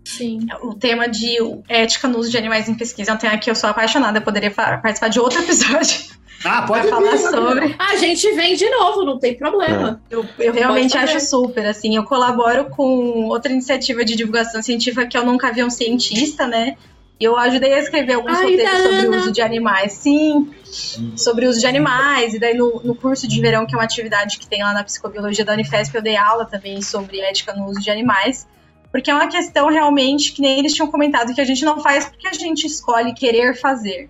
[0.05, 0.45] Sim.
[0.61, 1.35] O tema de
[1.67, 4.19] ética no uso de animais em pesquisa é um tema que eu sou apaixonada.
[4.19, 6.15] Eu poderia participar de outro episódio.
[6.43, 7.75] Ah, pode falar vir, sobre.
[7.79, 10.01] A gente vem de novo, não tem problema.
[10.09, 15.17] Eu, eu realmente acho super, assim, eu colaboro com outra iniciativa de divulgação científica que
[15.17, 16.75] eu nunca vi um cientista, né?
[17.19, 20.53] E eu ajudei a escrever alguns Ai, roteiros sobre o uso de animais, sim,
[21.15, 23.85] sobre o uso de animais, e daí no, no curso de verão, que é uma
[23.85, 27.67] atividade que tem lá na psicobiologia da Unifesp, eu dei aula também sobre ética no
[27.67, 28.45] uso de animais,
[28.91, 32.05] porque é uma questão realmente que nem eles tinham comentado, que a gente não faz
[32.05, 34.09] porque a gente escolhe querer fazer.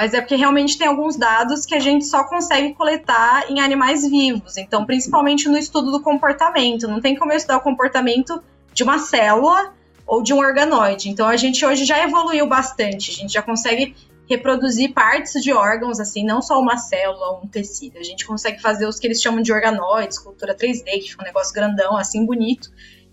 [0.00, 4.08] Mas é porque realmente tem alguns dados que a gente só consegue coletar em animais
[4.08, 4.56] vivos.
[4.56, 6.88] Então, principalmente no estudo do comportamento.
[6.88, 9.74] Não tem como eu estudar o comportamento de uma célula
[10.06, 11.10] ou de um organoide.
[11.10, 13.10] Então, a gente hoje já evoluiu bastante.
[13.10, 13.94] A gente já consegue
[14.26, 17.98] reproduzir partes de órgãos, assim, não só uma célula ou um tecido.
[17.98, 21.26] A gente consegue fazer os que eles chamam de organoides, cultura 3D, que fica um
[21.26, 22.70] negócio grandão, assim, bonito.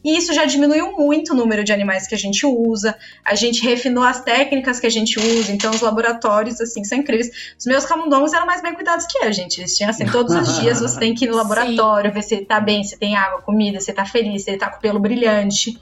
[0.08, 3.62] E isso já diminuiu muito o número de animais que a gente usa, a gente
[3.62, 7.30] refinou as técnicas que a gente usa, então os laboratórios, assim, são incríveis.
[7.60, 9.60] Os meus camundongos eram mais bem cuidados que eu, gente.
[9.60, 12.15] Eles tinham, assim, todos os dias você tem que ir no laboratório, Sim.
[12.15, 14.58] ver se ele tá bem, se tem água, comida, se ele tá feliz, se ele
[14.58, 15.78] tá com o pelo brilhante.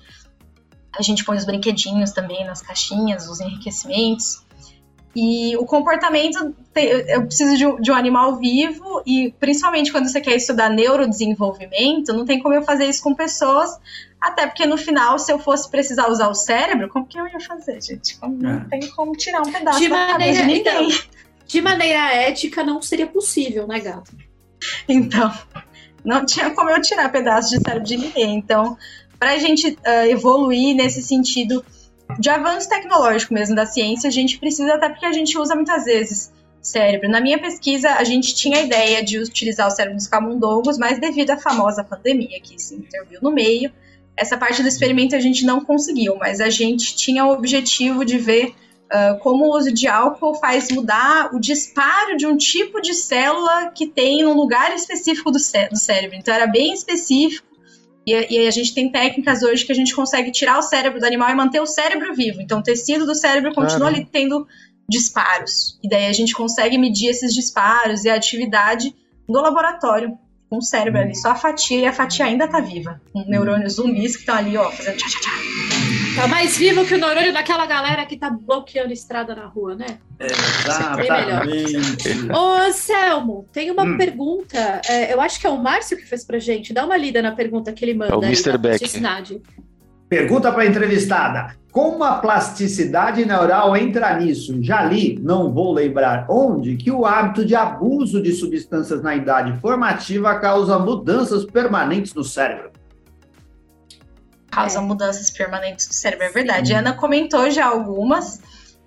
[0.97, 4.43] A gente põe os brinquedinhos também nas caixinhas, os enriquecimentos.
[5.15, 10.19] E o comportamento, eu preciso de um, de um, animal vivo, e principalmente quando você
[10.19, 13.79] quer estudar neurodesenvolvimento, não tem como eu fazer isso com pessoas,
[14.19, 17.39] até porque no final, se eu fosse precisar usar o cérebro, como que eu ia
[17.39, 18.17] fazer, gente?
[18.21, 18.65] Não é.
[18.69, 20.89] tem como tirar um pedaço de da maneira, cabeça de ninguém.
[20.89, 21.07] Então,
[21.47, 24.11] de maneira ética, não seria possível, né, gato?
[24.89, 25.31] Então,
[26.03, 28.35] não tinha como eu tirar pedaço de cérebro de ninguém.
[28.35, 28.77] Então,
[29.17, 31.63] para a gente uh, evoluir nesse sentido
[32.19, 35.85] de avanço tecnológico mesmo da ciência, a gente precisa, até porque a gente usa muitas
[35.85, 37.09] vezes cérebro.
[37.09, 40.99] Na minha pesquisa, a gente tinha a ideia de utilizar o cérebro dos camundongos, mas
[40.99, 43.71] devido à famosa pandemia que se interviu no meio,
[44.17, 48.17] essa parte do experimento a gente não conseguiu, mas a gente tinha o objetivo de
[48.17, 52.93] ver uh, como o uso de álcool faz mudar o disparo de um tipo de
[52.93, 56.17] célula que tem um lugar específico do, cé do cérebro.
[56.17, 57.45] Então era bem específico
[58.05, 61.05] e, e, a gente tem técnicas hoje que a gente consegue tirar o cérebro do
[61.05, 62.41] animal e manter o cérebro vivo.
[62.41, 64.47] Então, o tecido do cérebro continua ali tendo
[64.87, 65.79] disparos.
[65.83, 68.93] E daí a gente consegue medir esses disparos e a atividade
[69.27, 70.17] no laboratório
[70.49, 73.01] com o cérebro ali, só a fatia e a fatia ainda tá viva.
[73.11, 75.74] Com neurônios zumbis que estão ali, ó, fazendo tchá, tchá, tchá.
[76.15, 79.97] Tá mais vivo que o neurônio daquela galera que tá bloqueando estrada na rua, né?
[80.17, 81.77] Exatamente.
[82.31, 83.97] Ô, Selmo, tem uma hum.
[83.97, 84.81] pergunta.
[84.87, 86.73] É, eu acho que é o Márcio que fez pra gente.
[86.73, 88.13] Dá uma lida na pergunta que ele manda.
[88.13, 88.57] É o Mr.
[88.57, 88.79] Beck.
[90.07, 94.63] Pergunta para a entrevistada: Como a plasticidade neural entra nisso?
[94.63, 99.59] Já li, não vou lembrar onde, que o hábito de abuso de substâncias na idade
[99.59, 102.74] formativa causa mudanças permanentes no cérebro
[104.55, 104.81] causa é.
[104.81, 106.25] mudanças permanentes do cérebro.
[106.25, 106.69] É verdade.
[106.69, 106.75] Sim.
[106.75, 108.41] Ana comentou já algumas.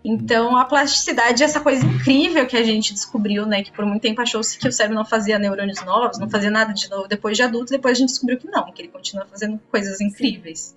[0.05, 3.63] Então, a plasticidade é essa coisa incrível que a gente descobriu, né?
[3.63, 6.73] Que por muito tempo achou-se que o cérebro não fazia neurônios novos, não fazia nada
[6.73, 9.61] de novo depois de adulto, depois a gente descobriu que não, que ele continua fazendo
[9.71, 10.77] coisas incríveis.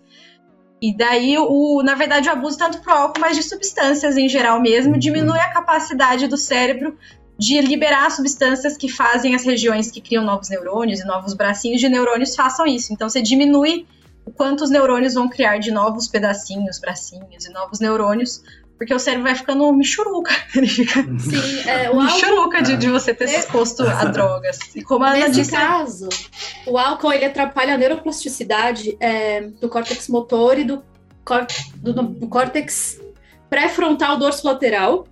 [0.82, 4.60] E daí, o, na verdade, o abuso tanto pro álcool, mas de substâncias em geral
[4.60, 6.98] mesmo, diminui a capacidade do cérebro
[7.38, 11.88] de liberar substâncias que fazem as regiões que criam novos neurônios e novos bracinhos de
[11.88, 12.92] neurônios façam isso.
[12.92, 13.86] Então, você diminui
[14.32, 18.42] o quanto os neurônios vão criar de novos pedacinhos, bracinhos e novos neurônios,
[18.78, 20.34] porque o cérebro vai ficando michuruca.
[20.56, 22.62] Ele fica Sim, é, o michuruca álcool...
[22.64, 24.58] de, de você ter se exposto a drogas.
[24.74, 26.08] E como a Nesse disse, caso,
[26.66, 30.82] o álcool ele atrapalha a neuroplasticidade é, do córtex motor e do,
[31.76, 33.00] do, do córtex
[33.50, 35.06] pré-frontal dorso lateral,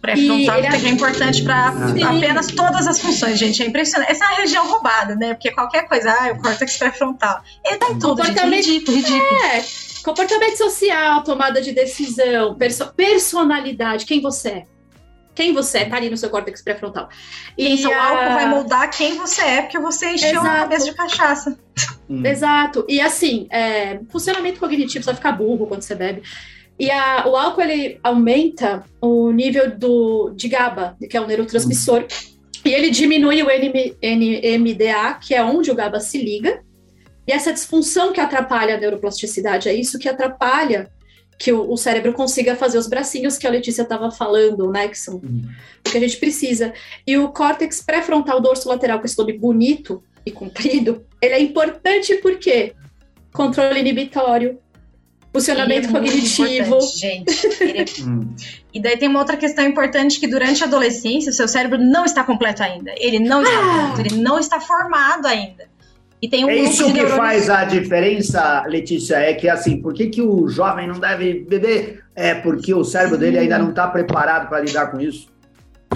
[0.00, 1.68] pré-frontal, que é importante para
[2.08, 3.62] apenas todas as funções, gente.
[3.62, 4.10] É impressionante.
[4.10, 5.34] Essa é a região roubada, né?
[5.34, 7.42] Porque qualquer coisa, ah, o córtex pré-frontal.
[7.64, 8.38] Ele tá em tudo, gente.
[8.40, 9.44] Ridículo, ridículo.
[9.44, 9.64] É,
[10.02, 14.66] comportamento social, tomada de decisão, perso personalidade, quem você é.
[15.34, 17.08] Quem você é, tá ali no seu córtex pré-frontal.
[17.56, 17.90] E Isso, a...
[17.90, 20.46] o álcool vai moldar quem você é, porque você encheu Exato.
[20.48, 21.58] a cabeça de cachaça.
[22.10, 22.26] Hum.
[22.26, 22.84] Exato.
[22.88, 26.22] E assim, é, funcionamento cognitivo, você vai ficar burro quando você bebe.
[26.78, 32.06] E a, o álcool ele aumenta o nível do, de GABA, que é o neurotransmissor,
[32.64, 36.62] e ele diminui o NM, NMDA, que é onde o GABA se liga.
[37.26, 40.90] E essa disfunção que atrapalha a neuroplasticidade é isso que atrapalha
[41.38, 44.88] que o, o cérebro consiga fazer os bracinhos que a Letícia estava falando, né?
[44.88, 45.42] Que são uhum.
[45.86, 46.74] o que a gente precisa.
[47.06, 52.16] E o córtex pré-frontal dorso lateral, com esse nome bonito e comprido, ele é importante
[52.16, 52.74] porque
[53.32, 54.58] controle inibitório,
[55.38, 56.80] funcionamento é cognitivo.
[56.80, 57.30] Gente,
[57.62, 57.84] é...
[58.08, 58.34] Hum.
[58.72, 62.04] e daí tem uma outra questão importante que durante a adolescência o seu cérebro não
[62.04, 62.92] está completo ainda.
[62.96, 63.92] Ele não está ah.
[63.92, 65.66] pronto, ele não está formado ainda.
[66.20, 67.16] E tem um é isso que neurônios...
[67.16, 72.04] faz a diferença, Letícia, é que assim, por que, que o jovem não deve beber?
[72.14, 73.20] É porque o cérebro Sim.
[73.20, 75.28] dele ainda não está preparado para lidar com isso.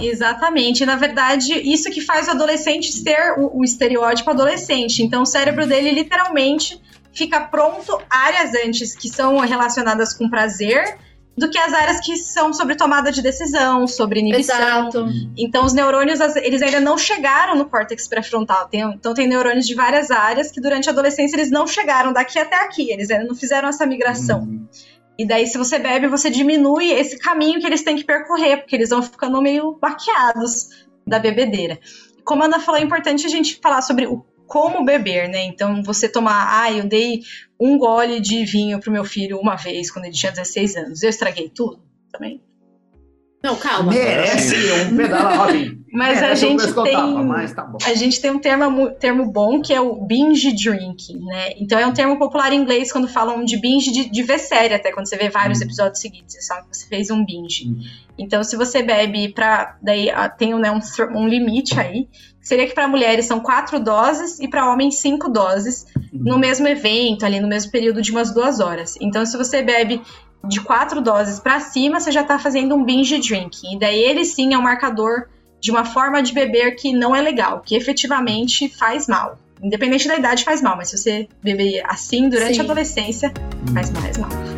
[0.00, 0.86] Exatamente.
[0.86, 5.02] Na verdade, isso que faz o adolescente ser o, o estereótipo adolescente.
[5.02, 6.80] Então, o cérebro dele literalmente
[7.12, 10.98] fica pronto áreas antes que são relacionadas com prazer
[11.36, 14.56] do que as áreas que são sobre tomada de decisão, sobre inibição.
[14.56, 15.06] Exato.
[15.36, 18.68] Então, os neurônios, eles ainda não chegaram no córtex pré-frontal.
[18.72, 22.56] então, tem neurônios de várias áreas que durante a adolescência eles não chegaram daqui até
[22.56, 22.90] aqui.
[22.90, 24.40] Eles ainda não fizeram essa migração.
[24.40, 24.68] Uhum.
[25.18, 28.76] E daí, se você bebe, você diminui esse caminho que eles têm que percorrer, porque
[28.76, 30.68] eles vão ficando meio baqueados
[31.06, 31.78] da bebedeira.
[32.24, 35.42] Como a Ana falou, é importante a gente falar sobre o como beber, né?
[35.44, 37.22] Então, você tomar, ah, eu dei
[37.58, 41.02] um gole de vinho pro meu filho uma vez, quando ele tinha 16 anos.
[41.02, 41.80] Eu estraguei tudo
[42.12, 42.38] também.
[43.42, 43.90] Não, calma.
[43.90, 44.54] Merece
[44.92, 45.82] um pedala Robin.
[45.90, 47.24] Mas a Merece um gente pescotapa, tem.
[47.24, 47.78] mas tá bom.
[47.82, 51.54] A gente tem um termo, termo bom que é o binge drinking, né?
[51.56, 54.74] Então é um termo popular em inglês quando falam de binge de, de ver série,
[54.74, 55.64] até quando você vê vários Hum.
[55.64, 57.68] episódios seguidos, você sabe que você fez um binge.
[57.68, 57.80] Hum.
[58.18, 59.78] Então, se você bebe pra.
[59.82, 60.80] Daí ah, tem né, um,
[61.18, 62.06] um limite aí.
[62.42, 67.24] Seria que para mulheres são quatro doses e para homens cinco doses no mesmo evento,
[67.24, 68.98] ali no mesmo período de umas duas horas.
[69.00, 70.02] Então, se você bebe
[70.48, 73.76] de quatro doses para cima, você já tá fazendo um binge drinking.
[73.76, 75.28] E daí ele sim é um marcador
[75.60, 79.38] de uma forma de beber que não é legal, que efetivamente faz mal.
[79.62, 82.60] Independente da idade, faz mal, mas se você beber assim durante Sim.
[82.60, 83.32] a adolescência,
[83.72, 84.51] faz mais mal.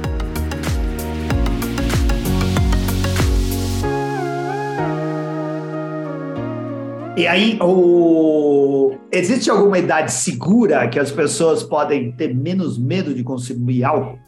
[7.16, 8.96] E aí, o...
[9.12, 14.18] existe alguma idade segura que as pessoas podem ter menos medo de consumir álcool?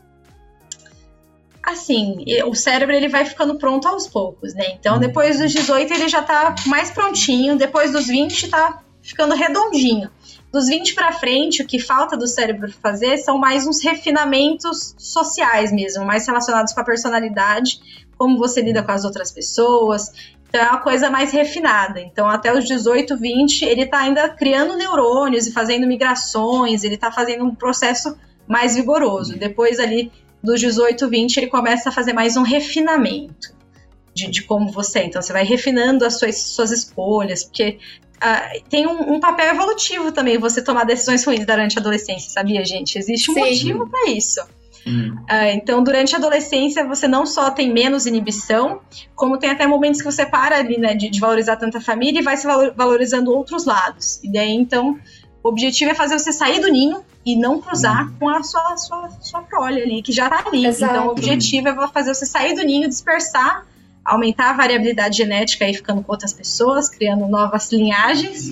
[1.65, 4.77] Assim, o cérebro ele vai ficando pronto aos poucos, né?
[4.79, 10.09] Então, depois dos 18 ele já tá mais prontinho, depois dos 20 tá ficando redondinho.
[10.53, 15.73] Dos 20 para frente, o que falta do cérebro fazer são mais uns refinamentos sociais
[15.73, 20.13] mesmo, mais relacionados com a personalidade, como você lida com as outras pessoas.
[20.57, 22.01] Então é uma coisa mais refinada.
[22.01, 27.13] Então, até os 18, 20, ele tá ainda criando neurônios e fazendo migrações, ele tá
[27.13, 28.17] fazendo um processo
[28.49, 29.37] mais vigoroso.
[29.37, 30.11] Depois ali
[30.43, 33.55] dos 18, 20, ele começa a fazer mais um refinamento
[34.15, 35.05] de, de como você é.
[35.05, 37.79] Então, você vai refinando as suas, suas escolhas, porque
[38.19, 42.65] ah, tem um, um papel evolutivo também você tomar decisões ruins durante a adolescência, sabia,
[42.65, 42.97] gente?
[42.97, 43.41] Existe um Sim.
[43.41, 44.41] motivo para isso.
[44.87, 45.17] Hum.
[45.29, 48.81] Ah, então, durante a adolescência, você não só tem menos inibição,
[49.17, 52.23] como tem até momentos que você para ali, né, de, de valorizar tanta família e
[52.23, 54.23] vai se valo- valorizando outros lados.
[54.23, 54.97] E daí, então,
[55.43, 59.11] o objetivo é fazer você sair do ninho e não cruzar com a sua, sua,
[59.21, 60.65] sua prole ali, que já tá ali.
[60.65, 60.93] Exato.
[60.93, 63.67] Então, o objetivo é fazer você sair do ninho, dispersar,
[64.05, 68.49] aumentar a variabilidade genética aí, ficando com outras pessoas, criando novas linhagens.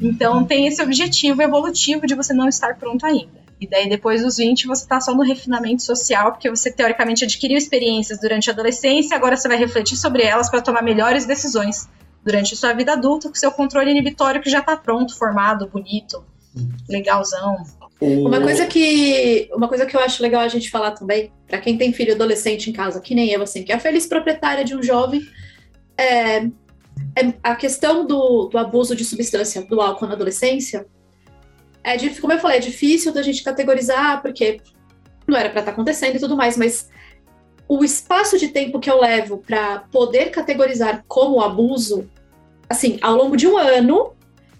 [0.00, 3.41] Então, tem esse objetivo evolutivo de você não estar pronto ainda.
[3.62, 7.56] E daí, depois dos 20, você tá só no refinamento social, porque você teoricamente adquiriu
[7.56, 11.88] experiências durante a adolescência, agora você vai refletir sobre elas para tomar melhores decisões
[12.24, 16.24] durante a sua vida adulta, com seu controle inibitório que já tá pronto, formado, bonito,
[16.88, 17.62] legalzão.
[18.00, 21.78] Uma coisa que uma coisa que eu acho legal a gente falar também, para quem
[21.78, 24.74] tem filho adolescente em casa, que nem eu, assim, que é a feliz proprietária de
[24.74, 25.20] um jovem,
[25.96, 26.38] é,
[27.16, 30.84] é a questão do, do abuso de substância, do álcool na adolescência,
[31.84, 34.60] é como eu falei, é difícil da gente categorizar, porque
[35.26, 36.90] não era para estar acontecendo e tudo mais, mas
[37.68, 42.08] o espaço de tempo que eu levo para poder categorizar como abuso,
[42.68, 44.12] assim, ao longo de um ano,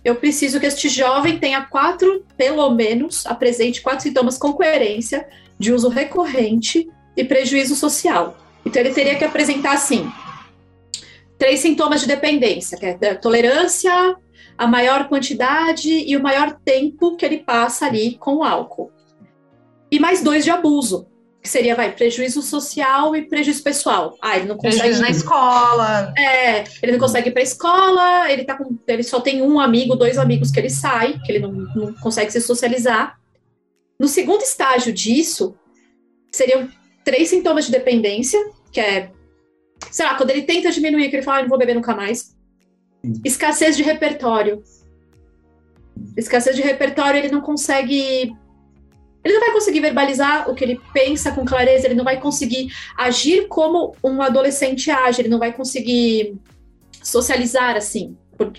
[0.05, 5.73] eu preciso que este jovem tenha quatro, pelo menos, apresente quatro sintomas com coerência de
[5.73, 8.37] uso recorrente e prejuízo social.
[8.65, 10.11] Então, ele teria que apresentar, assim,
[11.39, 14.17] três sintomas de dependência, que é a tolerância,
[14.57, 18.91] a maior quantidade e o maior tempo que ele passa ali com o álcool.
[19.91, 21.07] E mais dois de abuso,
[21.43, 24.17] que seria, vai, prejuízo social e prejuízo pessoal.
[24.23, 24.79] Ah, ele não consegue...
[24.79, 26.15] Prejuízo na escola.
[26.17, 29.97] É, ele não consegue ir pra escola, ele, tá com, ele só tem um amigo,
[29.97, 33.19] dois amigos que ele sai, que ele não, não consegue se socializar.
[33.99, 35.55] No segundo estágio disso,
[36.31, 36.69] seriam
[37.05, 38.39] três sintomas de dependência,
[38.71, 39.11] que é,
[39.91, 42.37] sei lá, quando ele tenta diminuir, que ele fala, ah, não vou beber nunca mais.
[43.25, 44.63] Escassez de repertório.
[46.17, 48.35] Escassez de repertório, ele não consegue.
[49.25, 52.73] Ele não vai conseguir verbalizar o que ele pensa com clareza, ele não vai conseguir
[52.99, 56.35] agir como um adolescente age, ele não vai conseguir
[57.03, 58.17] socializar assim.
[58.37, 58.53] por-.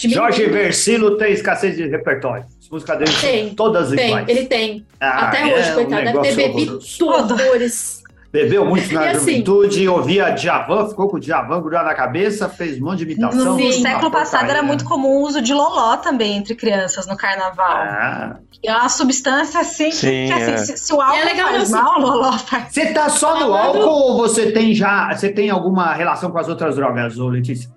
[0.00, 2.44] Jorge Versilo tem escassez de repertório.
[2.60, 4.28] As músicas dele Tem, todas Tem, iguais.
[4.28, 4.86] ele tem.
[5.00, 8.02] Ah, Até é hoje, um coitado, deve ter bebido horroroso.
[8.30, 12.46] Bebeu muito na E assim- juventude, ouvia Djavan, ficou com o Djavan grudado na cabeça,
[12.48, 13.56] fez um monte de imitação.
[13.56, 17.66] No século passado era muito comum o uso de loló também entre crianças no carnaval.
[17.70, 18.36] Ah.
[18.62, 20.56] É uma substância assim, Sim, que assim, é.
[20.58, 22.64] se, se o álcool E é legal, faz assim- mal, o loló faz.
[22.72, 26.48] Você tá só no álcool ou você tem já, você tem alguma relação com as
[26.48, 27.70] outras drogas, ô Letícia?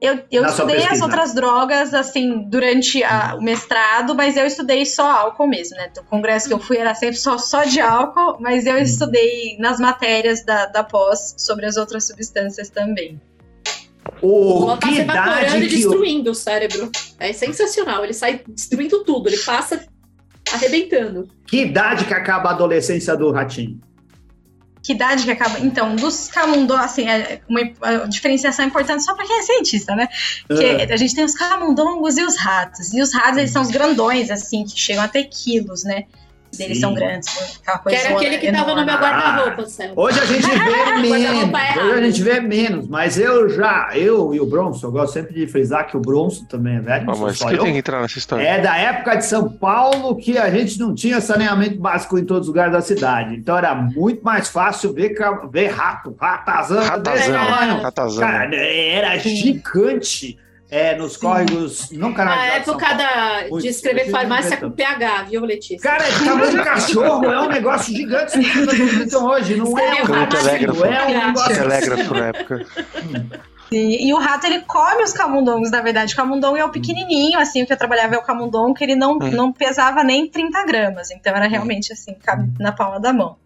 [0.00, 4.86] Eu, eu Na estudei as outras drogas, assim, durante a- o mestrado, mas eu estudei
[4.86, 5.90] só álcool mesmo, né?
[5.98, 9.80] O congresso que eu fui era sempre só, só de álcool, mas eu estudei nas
[9.80, 13.20] matérias da, da pós sobre as outras substâncias também.
[14.22, 16.90] O Ela tá que evaporando e que destruindo o cérebro.
[17.18, 18.04] É sensacional.
[18.04, 19.28] Ele sai destruindo tudo.
[19.28, 19.84] Ele passa
[20.52, 21.28] arrebentando.
[21.46, 23.80] que idade que acaba a adolescência do ratinho?
[24.88, 25.60] Que idade que acaba.
[25.60, 30.08] Então, dos camundongos, assim, é uma diferenciação importante só para quem é cientista, né?
[30.46, 32.94] Que a gente tem os camundongos e os ratos.
[32.94, 36.06] E os ratos, eles são os grandões, assim, que chegam a ter quilos, né?
[36.58, 36.80] Eles Sim.
[36.80, 39.92] são grandes, aquela Que coisa era aquele que tava no meu guarda-roupa, Céu.
[39.94, 41.52] Hoje a gente vê menos.
[41.52, 41.80] Errado.
[41.86, 45.34] Hoje a gente vê menos, mas eu já, eu e o Bronson, eu gosto sempre
[45.34, 47.78] de frisar que o Bronson também é velho, Ah, mas só que eu tenho que
[47.80, 48.42] entrar nessa história.
[48.48, 52.42] É da época de São Paulo que a gente não tinha saneamento básico em todos
[52.42, 53.34] os lugares da cidade.
[53.36, 55.14] Então era muito mais fácil ver,
[55.50, 57.80] ver rato, ratazana Ratazana, tamanho.
[57.82, 58.26] ratazana.
[58.26, 60.38] Cara, era gigante
[60.70, 62.64] é, nos córregos não Na canalizados.
[62.66, 65.78] São época da, de escrever Muito farmácia com PH, viu, Letícia?
[65.90, 68.32] Cara, é tamanho de cachorro, é um negócio gigante.
[68.32, 70.84] Vocês não acreditam hoje, não é um Escreveu rato, telégrafo.
[70.84, 72.66] é um negócio Telégrafo na época.
[73.70, 76.14] E, e o rato, ele come os camundongos, na verdade.
[76.14, 78.96] O camundongo é o pequenininho, assim, o que eu trabalhava é o camundongo, que ele
[78.96, 79.30] não, Hum.
[79.30, 81.10] não pesava nem 30 gramas.
[81.10, 83.36] Então era realmente, assim, cabe na palma da mão.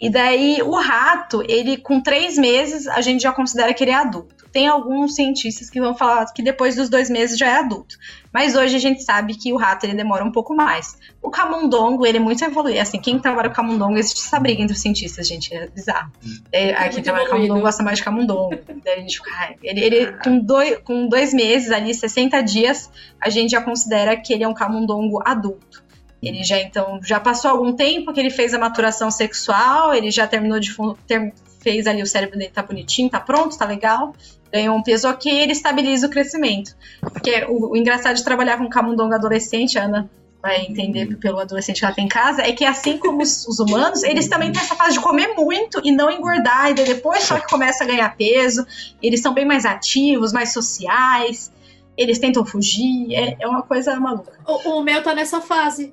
[0.00, 3.94] E daí, o rato, ele, com três meses, a gente já considera que ele é
[3.94, 4.46] adulto.
[4.52, 7.96] Tem alguns cientistas que vão falar que depois dos dois meses já é adulto.
[8.32, 10.96] Mas hoje a gente sabe que o rato, ele demora um pouco mais.
[11.20, 12.80] O camundongo, ele é muito evoluído.
[12.80, 15.52] Assim, quem trabalha com camundongo, existe essa briga entre os cientistas, gente.
[15.52, 16.12] É bizarro.
[16.52, 18.58] É, aqui muito trabalha com camundongo gosta mais de camundongo.
[18.84, 23.28] Daí a gente fica, ele, ele com, dois, com dois meses, ali, 60 dias, a
[23.28, 25.87] gente já considera que ele é um camundongo adulto.
[26.22, 30.26] Ele já, então, já passou algum tempo que ele fez a maturação sexual, ele já
[30.26, 30.74] terminou de
[31.06, 34.14] ter- fez ali o cérebro dele tá bonitinho, tá pronto, tá legal,
[34.52, 36.74] ganhou um peso ok, ele estabiliza o crescimento.
[37.00, 41.80] Porque o, o engraçado de trabalhar com camundongo adolescente, a Ana vai entender pelo adolescente
[41.80, 44.62] que ela tem em casa, é que assim como os, os humanos, eles também têm
[44.62, 47.86] essa fase de comer muito e não engordar, e daí depois só que começa a
[47.86, 48.64] ganhar peso,
[49.02, 51.52] eles são bem mais ativos, mais sociais,
[51.96, 54.32] eles tentam fugir, é, é uma coisa maluca.
[54.46, 55.92] O, o meu tá nessa fase.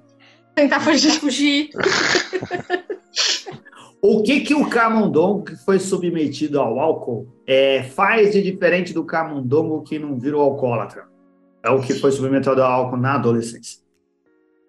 [0.55, 1.11] Tentar fugir.
[1.19, 1.69] Fugir.
[4.01, 9.03] O que que o camundongo que foi submetido ao álcool é, faz de diferente do
[9.03, 11.07] camundongo que não virou alcoólatra?
[11.63, 13.79] É o que foi submetido ao álcool na adolescência.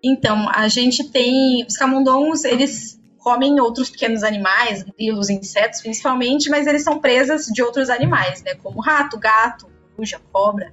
[0.02, 1.64] Então, a gente tem.
[1.68, 7.60] Os camundongos, eles comem outros pequenos animais, grilos, insetos principalmente, mas eles são presas de
[7.60, 8.54] outros animais, né?
[8.54, 10.72] Como rato, gato, coruja, cobra.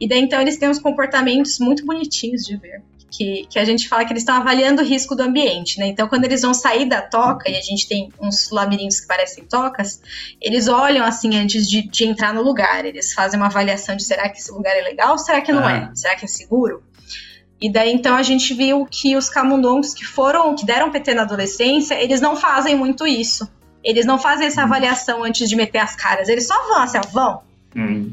[0.00, 2.82] E daí então eles têm uns comportamentos muito bonitinhos de ver.
[3.16, 5.86] Que, que a gente fala que eles estão avaliando o risco do ambiente, né?
[5.86, 9.44] Então, quando eles vão sair da toca, e a gente tem uns labirintos que parecem
[9.44, 10.00] tocas,
[10.40, 12.84] eles olham assim antes de, de entrar no lugar.
[12.84, 15.64] Eles fazem uma avaliação de será que esse lugar é legal ou será que não
[15.66, 15.72] Ah.
[15.72, 15.90] é?
[15.94, 16.82] Será que é seguro?
[17.60, 21.22] E daí então a gente viu que os camundongos que foram, que deram PT na
[21.22, 23.48] adolescência, eles não fazem muito isso.
[23.82, 27.02] Eles não fazem essa avaliação antes de meter as caras, eles só vão assim, ó,
[27.12, 27.42] vão.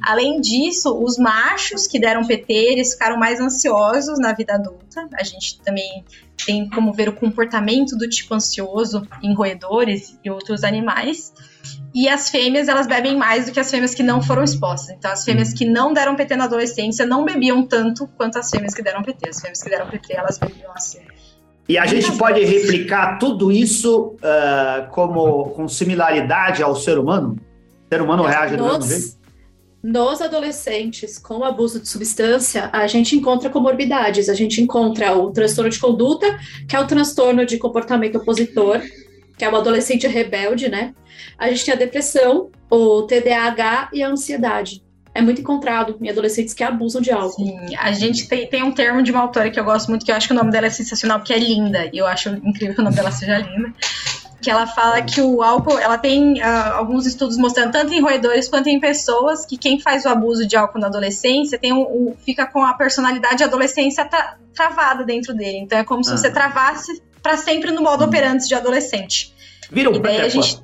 [0.04, 5.08] Além disso, os machos que deram PT, eles ficaram mais ansiosos na vida adulta.
[5.14, 6.04] A gente também
[6.46, 11.32] tem como ver o comportamento do tipo ansioso em roedores e outros animais.
[11.94, 14.96] E as fêmeas, elas bebem mais do que as fêmeas que não foram expostas.
[14.98, 18.74] Então, as fêmeas que não deram PT na adolescência não bebiam tanto quanto as fêmeas
[18.74, 19.30] que deram PT.
[19.30, 21.00] As fêmeas que deram PT, elas bebiam assim.
[21.70, 27.38] E a gente pode replicar tudo isso ah, como com similaridade ao ser humano?
[27.86, 29.21] O ser humano reage do mesmo jeito?
[29.84, 34.30] Nos, adolescentes com abuso de substância, a gente encontra comorbidades.
[34.30, 38.80] A gente encontra o transtorno de conduta, que é o transtorno de comportamento opositor,
[39.38, 40.94] que é o adolescente rebelde, né?
[41.38, 44.84] A gente tem a depressão, o TDAH e a ansiedade.
[45.14, 47.44] É muito encontrado em adolescentes que abusam de álcool.
[47.44, 50.12] Sim, a gente tem, tem um termo de uma autora que eu gosto muito, que
[50.12, 51.90] eu acho que o nome dela é sensacional, porque é linda.
[51.92, 53.74] E eu acho incrível que o nome dela seja linda.
[54.42, 58.50] Que ela fala que o álcool, ela tem ah, alguns estudos mostrando, tanto em roedores
[58.50, 62.16] quanto em pessoas, que quem faz o abuso de álcool na adolescência tem um, um-
[62.26, 65.60] fica com a personalidade de adolescência tra- travada dentro dele.
[65.60, 66.18] Então é como se Ah.
[66.18, 69.32] você travasse para sempre no modo operante de adolescente.
[69.72, 70.42] Vira um E daí a Peter Pan.
[70.42, 70.64] gente.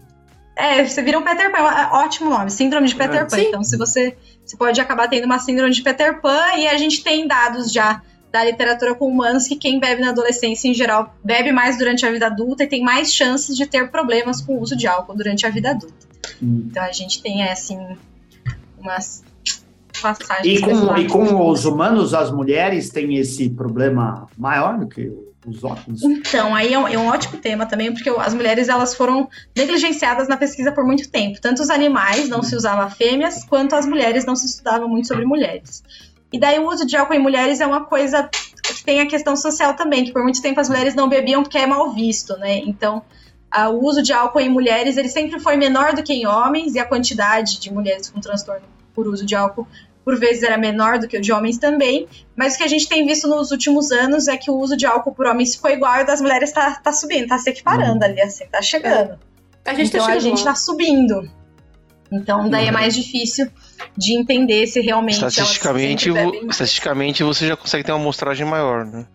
[0.56, 3.26] É, você vira um Peter Pan, é um ótimo nome, síndrome de Peter É.
[3.26, 3.30] Pan.
[3.30, 3.42] Sim.
[3.50, 7.04] Então, se você, você pode acabar tendo uma síndrome de Peter Pan, e a gente
[7.04, 11.52] tem dados já da literatura com humanos que quem bebe na adolescência, em geral, bebe
[11.52, 14.76] mais durante a vida adulta e tem mais chances de ter problemas com o uso
[14.76, 16.08] de álcool durante a vida adulta.
[16.42, 16.68] Hum.
[16.70, 17.80] Então, a gente tem, assim,
[18.78, 19.24] umas
[20.02, 20.60] passagens.
[20.60, 25.12] E com, e com os humanos, as mulheres têm esse problema maior do que
[25.46, 26.04] os homens?
[26.04, 30.28] Então, aí é um, é um ótimo tema também, porque as mulheres elas foram negligenciadas
[30.28, 31.40] na pesquisa por muito tempo.
[31.42, 35.26] Tanto os animais não se usava fêmeas, quanto as mulheres não se estudava muito sobre
[35.26, 35.84] mulheres.
[36.32, 38.30] E daí o uso de álcool em mulheres é uma coisa
[38.64, 41.58] que tem a questão social também, que por muito tempo as mulheres não bebiam porque
[41.58, 42.58] é mal visto, né?
[42.60, 43.02] Então,
[43.50, 46.76] ah, o uso de álcool em mulheres ele sempre foi menor do que em homens
[46.76, 49.68] e a quantidade de mulheres com transtorno por uso de álcool
[50.04, 52.88] por vezes era menor do que o de homens também, mas o que a gente
[52.88, 56.00] tem visto nos últimos anos é que o uso de álcool por homens ficou igual
[56.00, 59.20] e o das mulheres tá, tá subindo, tá se equiparando ali, assim, tá chegando.
[59.66, 60.52] A gente então tá a gente lá.
[60.52, 61.30] tá subindo.
[62.12, 62.74] Então daí é Uhum.
[62.74, 63.50] mais difícil
[63.98, 66.56] de entender se realmente elas Estatisticamente, bebem mais.
[66.56, 69.06] estatisticamente, você já consegue ter uma amostragem maior, né?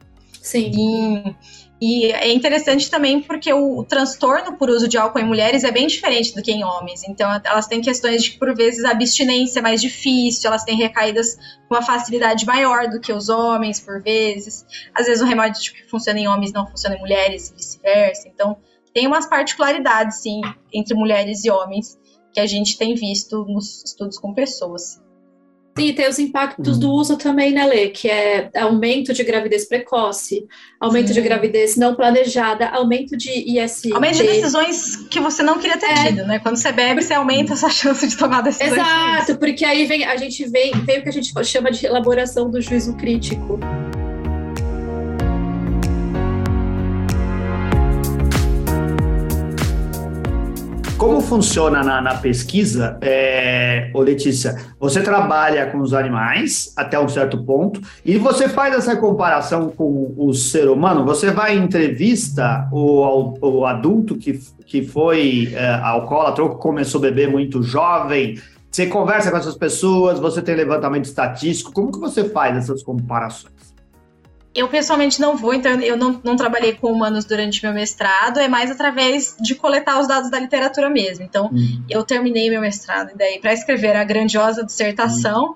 [0.41, 0.73] Sim.
[0.73, 1.37] Sim.
[1.85, 5.73] E é interessante também porque o, o, transtorno por uso de álcool em mulheres é
[5.73, 7.03] bem diferente do que em homens.
[7.03, 10.77] Então, elas têm questões de que, por vezes, a abstinência é mais difícil, elas têm
[10.77, 11.35] recaídas
[11.69, 14.65] com uma facilidade maior do que os homens, por vezes.
[14.95, 18.29] Às vezes, o remédio que funciona em homens não funciona em mulheres e vice-versa.
[18.29, 18.59] Então,
[18.95, 20.41] tem umas particularidades, sim,
[20.73, 21.99] entre mulheres e homens
[22.33, 25.01] que a gente tem visto nos estudos com pessoas.
[25.79, 27.89] Sim, tem os impactos do uso também, né, Lê?
[27.89, 30.47] Que é aumento de gravidez precoce,
[30.79, 31.15] aumento Sim.
[31.15, 33.91] de gravidez não planejada, aumento de IST.
[33.95, 36.07] Aumento de decisões que você não queria ter é.
[36.07, 36.39] tido, né?
[36.41, 38.73] Quando você bebe, você aumenta a sua chance de tomar decisões.
[38.73, 42.51] Exato, porque aí vem, a gente vem, vem o que a gente chama de elaboração
[42.51, 43.59] do juízo crítico.
[51.03, 54.57] Como funciona na, na pesquisa, é, ô Letícia?
[54.79, 60.15] Você trabalha com os animais até um certo ponto e você faz essa comparação com
[60.17, 61.05] o ser humano?
[61.05, 67.01] Você vai em entrevista o, o adulto que, que foi é, alcoólatra ou que começou
[67.01, 68.41] a beber muito jovem?
[68.71, 73.62] Você conversa com essas pessoas, você tem levantamento estatístico, como que você faz essas comparações?
[74.55, 78.49] Eu pessoalmente não vou, então eu não, não trabalhei com humanos durante meu mestrado, é
[78.49, 81.25] mais através de coletar os dados da literatura mesmo.
[81.25, 81.83] Então, uhum.
[81.89, 85.55] eu terminei meu mestrado, e daí, para escrever a grandiosa dissertação, uhum.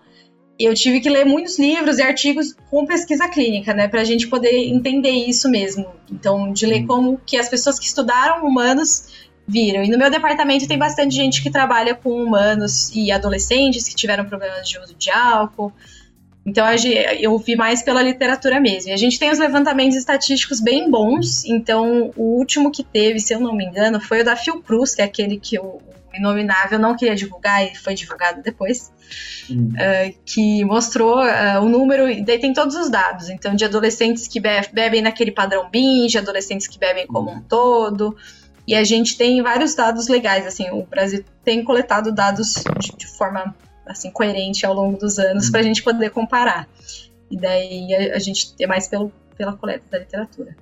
[0.59, 4.29] eu tive que ler muitos livros e artigos com pesquisa clínica, né, para a gente
[4.29, 5.87] poder entender isso mesmo.
[6.11, 6.87] Então, de ler uhum.
[6.87, 9.85] como que as pessoas que estudaram humanos viram.
[9.85, 14.25] E no meu departamento tem bastante gente que trabalha com humanos e adolescentes que tiveram
[14.25, 15.73] problemas de uso de álcool.
[16.47, 16.65] Então
[17.19, 18.91] eu vi mais pela literatura mesmo.
[18.91, 21.45] E a gente tem os levantamentos estatísticos bem bons.
[21.45, 25.03] Então o último que teve, se eu não me engano, foi o da Fiocruz, que
[25.03, 25.81] é aquele que o
[26.17, 28.91] Inominável não queria divulgar e foi divulgado depois,
[29.51, 29.73] hum.
[29.75, 34.27] uh, que mostrou uh, o número, e daí tem todos os dados, então de adolescentes
[34.27, 38.17] que be bebem naquele padrão binge, adolescentes que bebem como um todo,
[38.67, 43.07] e a gente tem vários dados legais, assim, o Brasil tem coletado dados de, de
[43.07, 43.55] forma
[43.87, 46.69] assim coerente ao longo dos anos para a gente poder comparar.
[47.31, 50.57] E daí a, a gente é mais pelo, pela coleta da literatura.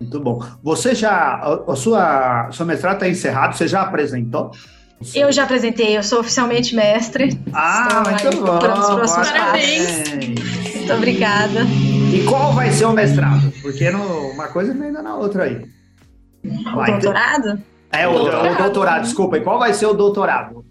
[0.00, 0.42] Muito bom.
[0.62, 4.50] Você já, a sua, sua mestrado está encerrado, você já apresentou?
[5.14, 7.38] Eu já apresentei, eu sou oficialmente mestre.
[7.52, 8.56] Ah, muito bom.
[8.56, 10.74] Os próximos Parabéns.
[10.76, 11.60] Muito obrigada.
[12.12, 13.52] E qual vai ser o mestrado?
[13.60, 15.66] Porque no, uma coisa ainda na outra aí.
[16.74, 17.62] Vai, o doutorado?
[17.92, 18.54] É, o doutorado.
[18.54, 19.38] o doutorado, desculpa.
[19.38, 20.64] E qual vai ser o doutorado?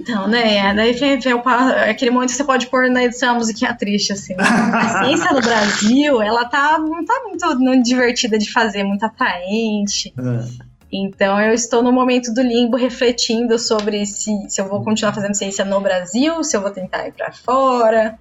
[0.00, 0.74] Então, né?
[0.74, 1.42] Daí vem, vem o,
[1.88, 4.34] aquele momento que você pode pôr na edição a musiquinha triste, assim.
[4.38, 10.14] A ciência no Brasil, ela tá, não tá muito divertida de fazer, muito atraente.
[10.18, 10.70] É.
[10.90, 15.34] Então, eu estou no momento do limbo refletindo sobre se, se eu vou continuar fazendo
[15.34, 18.18] ciência no Brasil, se eu vou tentar ir para fora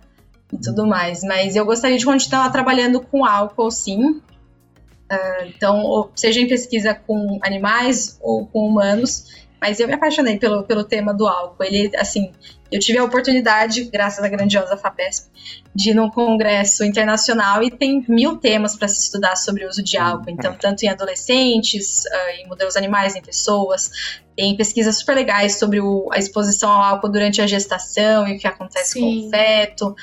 [0.51, 1.23] e tudo mais.
[1.23, 4.21] Mas eu gostaria de continuar trabalhando com álcool, sim.
[5.11, 10.63] Uh, então, seja em pesquisa com animais ou com humanos, mas eu me apaixonei pelo,
[10.63, 11.63] pelo tema do álcool.
[11.63, 12.31] Ele, assim,
[12.71, 15.29] eu tive a oportunidade, graças à grandiosa FAPESP,
[15.73, 19.83] de ir num congresso internacional e tem mil temas para se estudar sobre o uso
[19.83, 20.29] de álcool.
[20.29, 23.89] Então, tanto em adolescentes, uh, em modelos animais, em pessoas,
[24.35, 28.39] tem pesquisas super legais sobre o, a exposição ao álcool durante a gestação e o
[28.39, 29.01] que acontece Sim.
[29.01, 29.95] com o feto.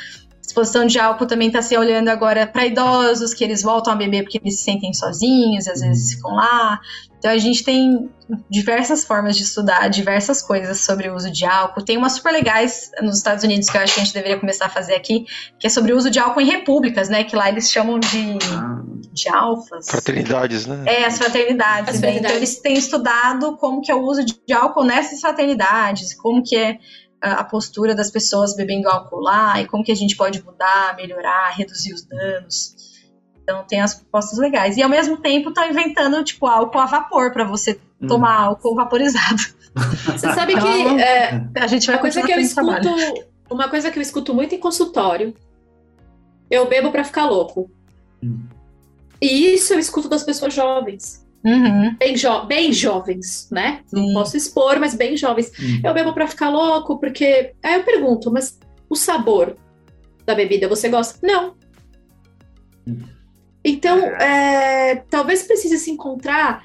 [0.47, 4.23] Exposição de álcool também está se olhando agora para idosos, que eles voltam a beber
[4.23, 6.81] porque eles se sentem sozinhos, às vezes ficam lá.
[7.19, 8.11] Então a gente tem
[8.51, 11.83] diversas formas de estudar diversas coisas sobre o uso de álcool.
[11.83, 14.67] Tem umas super legais nos Estados Unidos que eu acho que a gente deveria começar
[14.67, 15.25] a fazer aqui,
[15.59, 17.25] que é sobre o uso de álcool em repúblicas, né?
[17.25, 18.39] Que lá eles chamam de,
[19.13, 19.87] de alfas.
[19.89, 20.85] Fraternidades, né?
[20.87, 21.95] É, as fraternidades.
[21.95, 22.17] As né?
[22.17, 26.57] Então eles têm estudado como que é o uso de álcool nessas fraternidades, como que
[26.57, 26.79] é
[27.21, 31.51] a postura das pessoas bebendo álcool lá e como que a gente pode mudar, melhorar,
[31.57, 32.96] reduzir os danos.
[33.47, 34.77] Então tem as propostas legais.
[34.77, 38.09] E ao mesmo tempo estão inventando, tipo, álcool a vapor para você hum.
[38.09, 39.55] tomar álcool vaporizado.
[39.77, 43.25] Você sabe que então, é, a gente vai uma coisa que eu escuto, trabalho.
[43.51, 45.35] uma coisa que eu escuto muito em consultório.
[46.51, 47.71] Eu bebo para ficar louco.
[48.23, 48.47] Hum.
[49.21, 51.27] E isso eu escuto das pessoas jovens.
[51.45, 51.95] Uhum.
[51.97, 53.83] Bem, jo bem jovens, né?
[53.93, 55.53] Não posso expor, mas bem jovens.
[55.59, 55.81] Uhum.
[55.85, 57.53] Eu bebo para ficar louco, porque.
[57.63, 59.59] Aí eu pergunto, mas o sabor
[60.25, 61.19] da bebida você gosta?
[61.23, 61.55] Não.
[62.87, 63.17] Uhum.
[63.77, 66.65] Então, é, talvez precise se encontrar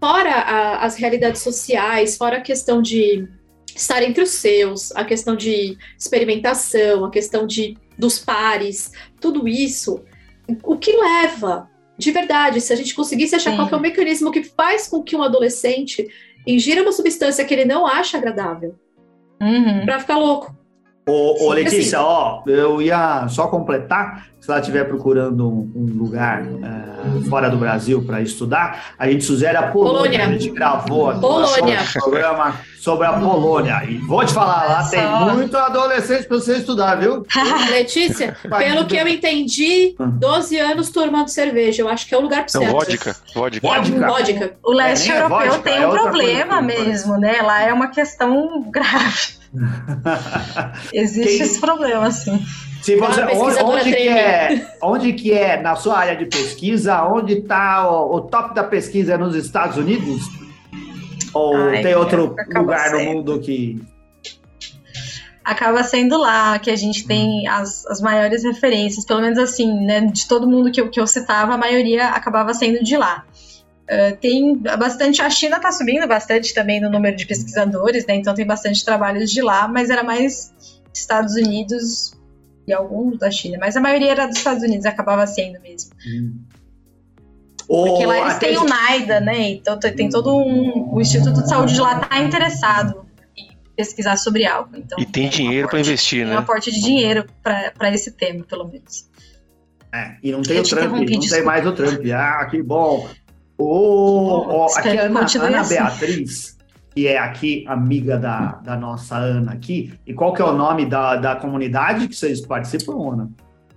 [0.00, 3.28] fora a, as realidades sociais, fora a questão de
[3.76, 10.02] estar entre os seus, a questão de experimentação, a questão de dos pares, tudo isso,
[10.64, 13.56] o que leva, de verdade, se a gente conseguisse achar Sim.
[13.56, 16.08] qual é o mecanismo que faz com que um adolescente
[16.46, 18.74] ingira uma substância que ele não acha agradável,
[19.40, 19.84] uhum.
[19.84, 20.56] para ficar louco.
[21.04, 26.42] Ô, ô Letícia, ó, eu ia só completar, se ela estiver procurando um, um lugar
[26.42, 30.20] uh, fora do Brasil para estudar, a gente sugere a Polônia.
[30.20, 30.24] Polônia.
[30.24, 31.80] A gente gravou aqui Polônia.
[31.80, 33.82] um programa sobre a Polônia.
[33.84, 37.26] E vou te falar, lá tem muito adolescente para você estudar, viu?
[37.70, 40.70] Letícia, pelo que eu entendi, 12 hum.
[40.70, 41.82] anos tomando cerveja.
[41.82, 42.64] Eu acho que é o lugar para você.
[42.64, 43.16] Vodka.
[43.34, 43.60] Vodka.
[43.60, 44.06] Vodka.
[44.06, 44.52] vodka.
[44.62, 47.42] O leste é, europeu vodka, tem é um problema mesmo, né?
[47.42, 49.41] Lá é uma questão grave.
[50.92, 51.42] Existe Quem...
[51.42, 52.42] esse problema, sim.
[52.82, 57.04] Se você, onde, onde que é, onde que é na sua área de pesquisa?
[57.04, 60.22] Onde está o, o, top da pesquisa é nos Estados Unidos?
[61.32, 62.98] Ou Ai, tem outro lugar sendo.
[62.98, 63.80] no mundo que
[65.44, 70.00] acaba sendo lá que a gente tem as, as maiores referências, pelo menos assim, né?
[70.00, 73.24] De todo mundo que eu, que eu citava, a maioria acabava sendo de lá.
[73.82, 78.14] Uh, tem bastante, a China está subindo bastante também no número de pesquisadores, né?
[78.14, 80.54] Então tem bastante trabalhos de lá, mas era mais
[80.94, 82.12] Estados Unidos
[82.66, 85.90] e alguns da China, mas a maioria era dos Estados Unidos, acabava sendo mesmo.
[86.06, 86.38] Hum.
[87.66, 89.50] Porque lá eles têm o NAIDA, né?
[89.50, 90.94] Então tem todo um.
[90.94, 93.06] O Instituto de Saúde de lá está interessado
[93.36, 94.76] em pesquisar sobre álcool.
[94.76, 96.30] Então, e tem dinheiro para investir, tem né?
[96.30, 99.08] Tem um aporte de dinheiro para esse tema, pelo menos.
[99.94, 101.34] É, e não tem Eu o Trump, não desculpa.
[101.34, 102.00] tem mais o Trump.
[102.14, 103.08] Ah, que bom.
[103.58, 105.74] Oh, oh, aqui a Ana, Ana assim.
[105.74, 106.58] Beatriz,
[106.94, 109.92] que é aqui amiga da, da nossa Ana aqui.
[110.06, 113.30] E qual que é o nome da, da comunidade que vocês participam, Ana?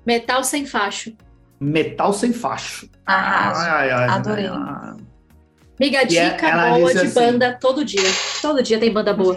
[0.06, 1.14] Metal Sem Facho.
[1.60, 2.90] Metal Sem Facho.
[3.06, 4.48] Ah, ai, ai, adorei.
[4.48, 8.10] Amiga, é, dica é, boa de assim, banda todo dia.
[8.42, 9.36] Todo dia tem banda boa.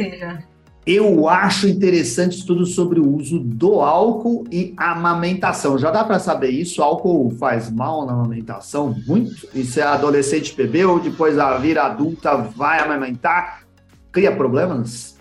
[0.90, 5.76] Eu acho interessante estudo sobre o uso do álcool e amamentação.
[5.76, 6.80] Já dá para saber isso?
[6.80, 8.96] O álcool faz mal na amamentação?
[9.06, 9.46] Muito?
[9.54, 13.64] E se a adolescente bebeu, depois a vira adulta, vai amamentar,
[14.10, 15.18] cria problemas?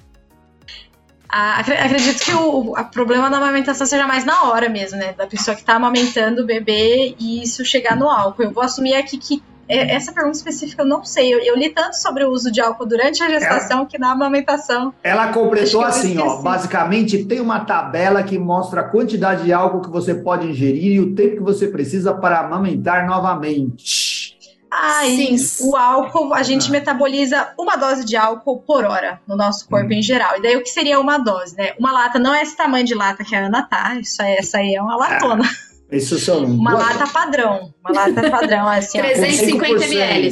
[1.28, 5.11] Ah, acredito que o, o problema da amamentação seja mais na hora mesmo, né?
[5.11, 8.43] Da pessoa que está amamentando o bebê e isso chegar no álcool.
[8.43, 11.34] Eu vou assumir aqui que essa pergunta específica eu não sei.
[11.34, 14.11] Eu, eu, li tanto sobre o uso de álcool durante a gestação ela, que na
[14.11, 14.93] amamentação.
[15.03, 16.41] Ela completou assim, ó.
[16.41, 20.99] Basicamente, tem uma tabela que mostra a quantidade de álcool que você pode ingerir e
[20.99, 24.38] o tempo que você precisa para amamentar novamente.
[24.70, 25.38] Ah, sim.
[25.61, 26.72] O álcool, a gente ah.
[26.72, 29.93] metaboliza uma dose de álcool por hora no nosso corpo hum.
[29.93, 30.38] em geral.
[30.38, 31.74] E daí o que seria uma dose, né?
[31.80, 33.95] Uma lata não é esse tamanho de lata que a Ana tá.
[33.99, 35.43] Isso aí, essa aí é uma latona.
[35.43, 35.66] É.
[35.89, 36.83] Isso são uma duas...
[36.83, 40.27] lata padrão, uma lata padrão assim, 350 ml.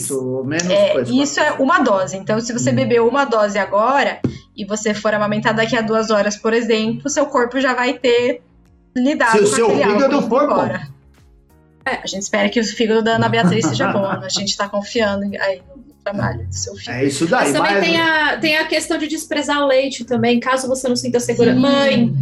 [0.69, 2.17] É, isso é uma dose.
[2.17, 2.75] Então, se você hum.
[2.75, 4.19] bebeu uma dose agora
[4.55, 8.41] e você for amamentar daqui a duas horas, por exemplo, seu corpo já vai ter
[8.95, 10.87] lidado se o seu fígado for agora.
[11.85, 14.01] É, a gente espera que o fígado da Ana Beatriz seja bom.
[14.01, 14.21] Né?
[14.23, 15.74] A gente está confiando aí no
[16.05, 16.91] trabalho do seu filho.
[16.91, 17.51] É isso daí.
[17.51, 17.83] Mas também mas...
[17.83, 21.59] tem, a, tem a questão de desprezar o leite também, caso você não sinta segurança.
[21.59, 22.13] Mãe,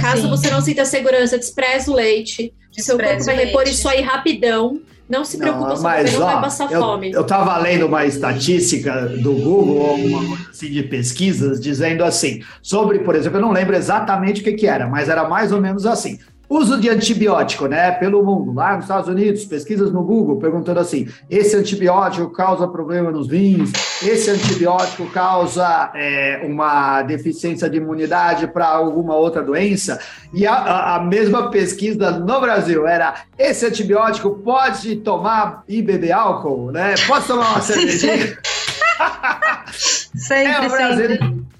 [0.00, 0.30] caso Sim.
[0.30, 2.54] você não sinta segurança, despreze o leite.
[2.72, 4.80] Seu corpo vai repor isso aí rapidão.
[5.08, 7.12] Não se preocupe, não, mas, não ó, vai passar eu, fome.
[7.12, 12.98] Eu estava lendo uma estatística do Google, alguma coisa assim de pesquisas, dizendo assim, sobre,
[12.98, 15.86] por exemplo, eu não lembro exatamente o que, que era, mas era mais ou menos
[15.86, 16.18] assim.
[16.48, 18.54] Uso de antibiótico, né, pelo mundo.
[18.54, 23.72] Lá nos Estados Unidos, pesquisas no Google perguntando assim: esse antibiótico causa problema nos rins,
[24.02, 29.98] esse antibiótico causa é, uma deficiência de imunidade para alguma outra doença.
[30.32, 36.70] E a, a, mesma pesquisa no Brasil era: esse antibiótico pode tomar e beber álcool,
[36.70, 36.94] né?
[37.08, 38.38] Pode tomar uma cervejinha?
[40.14, 41.18] sempre, é, sempre.
[41.18, 41.55] Sei, eu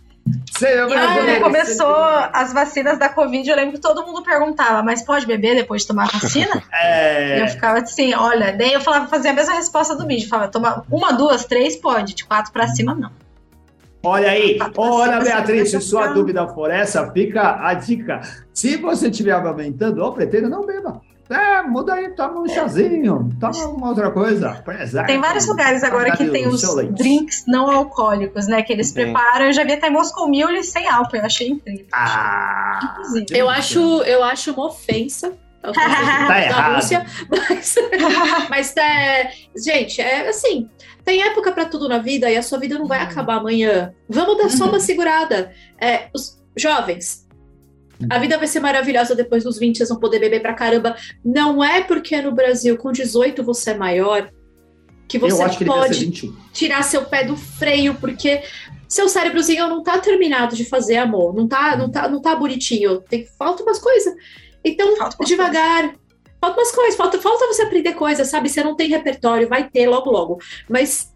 [0.58, 1.94] quando começou
[2.32, 5.88] as vacinas da Covid, eu lembro que todo mundo perguntava, mas pode beber depois de
[5.88, 6.62] tomar a vacina?
[6.72, 7.38] É...
[7.38, 10.50] E eu ficava assim, olha, daí eu falava, fazia a mesma resposta do vídeo, falava,
[10.50, 13.10] tomar uma, duas, três, pode, de quatro para cima, não.
[14.02, 18.20] Olha aí, olha, Beatriz, se sua dúvida for essa, fica a dica.
[18.52, 21.00] Se você estiver amamentando ou pretendo, não beba.
[21.28, 24.62] É, muda aí, toma um chazinho, toma uma outra coisa.
[25.06, 26.62] Tem vários lugares agora que tem os
[26.92, 28.62] drinks não alcoólicos, né?
[28.62, 29.46] Que eles preparam.
[29.46, 31.86] Eu já vi até Moscow Mule sem álcool, eu achei incrível.
[31.92, 33.26] Ah, Inclusive.
[33.30, 35.32] Eu acho, eu acho uma ofensa
[35.74, 36.74] tá errado.
[36.76, 37.74] Rússia, mas,
[38.48, 40.68] mas é, gente, é assim,
[41.04, 43.10] tem época para tudo na vida e a sua vida não vai uhum.
[43.10, 43.92] acabar amanhã.
[44.08, 44.80] Vamos dar só uma uhum.
[44.80, 45.52] segurada.
[45.80, 47.25] É, os jovens,
[48.10, 50.96] a vida vai ser maravilhosa depois dos 20, vocês vão poder beber pra caramba.
[51.24, 54.30] Não é porque no Brasil, com 18, você é maior,
[55.08, 56.10] que você que pode
[56.52, 58.42] tirar seu pé do freio, porque
[58.88, 63.00] seu cérebrozinho não tá terminado de fazer amor, não tá, não tá, não tá bonitinho,
[63.00, 64.14] tem, falta umas coisas.
[64.64, 65.82] Então, falta devagar.
[65.82, 66.06] Coisas.
[66.38, 68.48] Falta umas coisas, falta, falta você aprender coisas, sabe?
[68.48, 70.38] Você não tem repertório, vai ter logo, logo.
[70.68, 71.12] Mas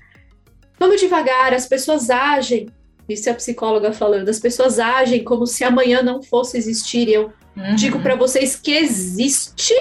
[0.78, 2.68] vamos devagar, as pessoas agem
[3.12, 7.08] isso é a psicóloga falando, as pessoas agem como se amanhã não fosse existir.
[7.08, 7.74] Eu uhum.
[7.74, 9.74] digo para vocês que existe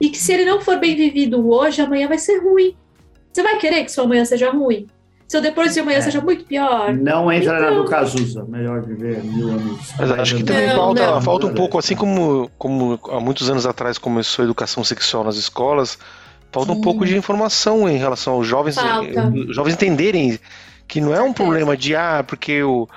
[0.00, 2.74] e que se ele não for bem vivido hoje, amanhã vai ser ruim.
[3.32, 4.86] Você vai querer que sua amanhã seja ruim?
[5.28, 6.00] Se depois de amanhã é.
[6.00, 6.94] seja muito pior.
[6.94, 7.74] Não entra então...
[7.74, 8.46] na do Cazuza.
[8.48, 9.92] Melhor viver mil anos.
[9.98, 11.22] Mas acho que também não, falta, não.
[11.22, 15.36] falta um pouco, assim como, como há muitos anos atrás começou a educação sexual nas
[15.36, 15.98] escolas,
[16.50, 16.78] falta Sim.
[16.78, 18.76] um pouco de informação em relação aos jovens,
[19.48, 20.40] os jovens entenderem
[20.88, 22.88] que não é um problema de ah, porque o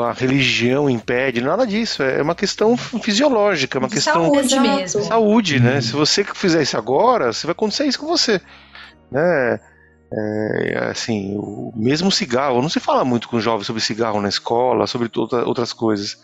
[0.00, 2.02] a religião impede, nada disso.
[2.02, 5.02] É uma questão fisiológica, é uma de questão saúde mesmo.
[5.02, 5.80] Saúde, né?
[5.80, 8.40] Se você fizer isso agora, você vai acontecer isso com você,
[9.10, 9.60] né?
[10.14, 14.86] É, assim, o mesmo cigarro, não se fala muito com jovens sobre cigarro na escola,
[14.86, 15.10] sobre
[15.46, 16.18] outras coisas.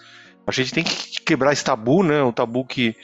[0.47, 2.23] A gente tem que quebrar esse tabu, né?
[2.23, 2.97] O tabu que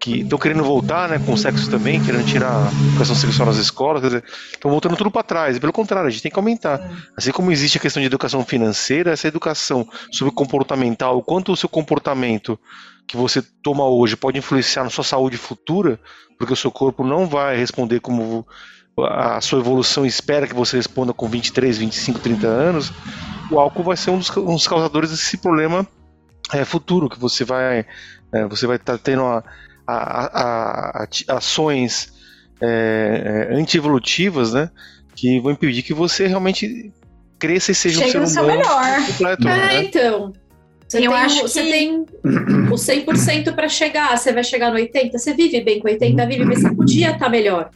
[0.00, 4.02] que estão querendo voltar, né, com o sexo também, querendo tirar educação sexual nas escolas,
[4.50, 5.58] estão voltando tudo para trás.
[5.58, 6.80] Pelo contrário, a gente tem que aumentar.
[7.14, 11.56] Assim como existe a questão de educação financeira, essa educação sobre comportamental, o quanto o
[11.56, 12.58] seu comportamento
[13.06, 16.00] que você toma hoje pode influenciar na sua saúde futura,
[16.38, 18.46] porque o seu corpo não vai responder como
[18.98, 22.92] a sua evolução espera que você responda com 23, 25, 30 anos,
[23.50, 25.86] o álcool vai ser um dos, um dos causadores desse problema
[26.52, 27.84] é, futuro, que você vai
[28.32, 29.42] é, você vai estar tá tendo a,
[29.90, 32.12] a, a, a ações
[32.60, 34.70] é, é, anti-evolutivas, né,
[35.14, 36.92] que vão impedir que você realmente
[37.38, 39.06] cresça e seja Chega um ser humano melhor.
[39.06, 39.48] completo.
[39.48, 39.82] É, né?
[39.84, 40.32] então.
[40.86, 41.70] Você eu tem, acho você que...
[41.70, 46.26] tem o 100% para chegar, você vai chegar no 80, você vive bem com 80,
[46.26, 47.70] vive, mas podia estar tá melhor.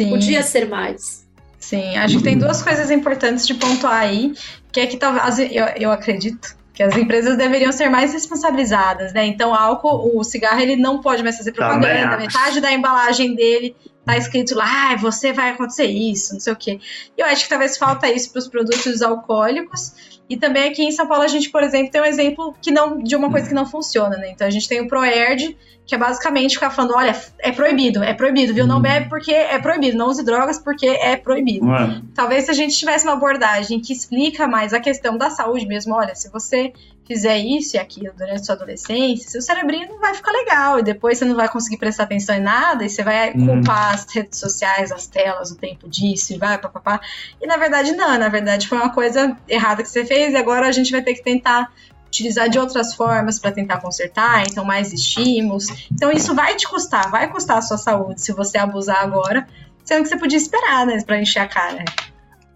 [0.00, 0.10] Sim.
[0.10, 1.26] Podia ser mais.
[1.58, 4.32] Sim, acho que tem duas coisas importantes de pontuar aí,
[4.70, 9.26] que é que talvez, eu, eu acredito, que as empresas deveriam ser mais responsabilizadas, né?
[9.26, 14.16] Então, álcool, o cigarro, ele não pode mais fazer propaganda, metade da embalagem dele tá
[14.16, 16.80] escrito lá, ah, você vai acontecer isso, não sei o quê.
[17.16, 20.11] Eu acho que talvez falta isso para os produtos alcoólicos.
[20.28, 22.98] E também aqui em São Paulo a gente, por exemplo, tem um exemplo que não
[22.98, 24.30] de uma coisa que não funciona, né?
[24.30, 28.14] Então a gente tem o Proerd, que é basicamente ficar falando, olha, é proibido, é
[28.14, 28.66] proibido, viu?
[28.66, 28.82] Não uhum.
[28.82, 31.70] bebe porque é proibido, não use drogas porque é proibido.
[31.74, 32.00] É.
[32.14, 35.94] Talvez se a gente tivesse uma abordagem que explica mais a questão da saúde mesmo,
[35.94, 36.72] olha, se você
[37.06, 40.82] fizer isso e aquilo durante a sua adolescência, seu cerebrinho não vai ficar legal e
[40.82, 43.46] depois você não vai conseguir prestar atenção em nada e você vai uhum.
[43.46, 47.00] culpar as redes sociais, as telas, o tempo disso e vai papapá.
[47.40, 50.66] E na verdade não, na verdade foi uma coisa errada que você fez e agora
[50.66, 51.72] a gente vai ter que tentar
[52.06, 55.66] utilizar de outras formas para tentar consertar, então mais estímulos.
[55.90, 59.46] Então isso vai te custar, vai custar a sua saúde se você abusar agora,
[59.82, 61.84] sendo que você podia esperar, né, para encher a cara.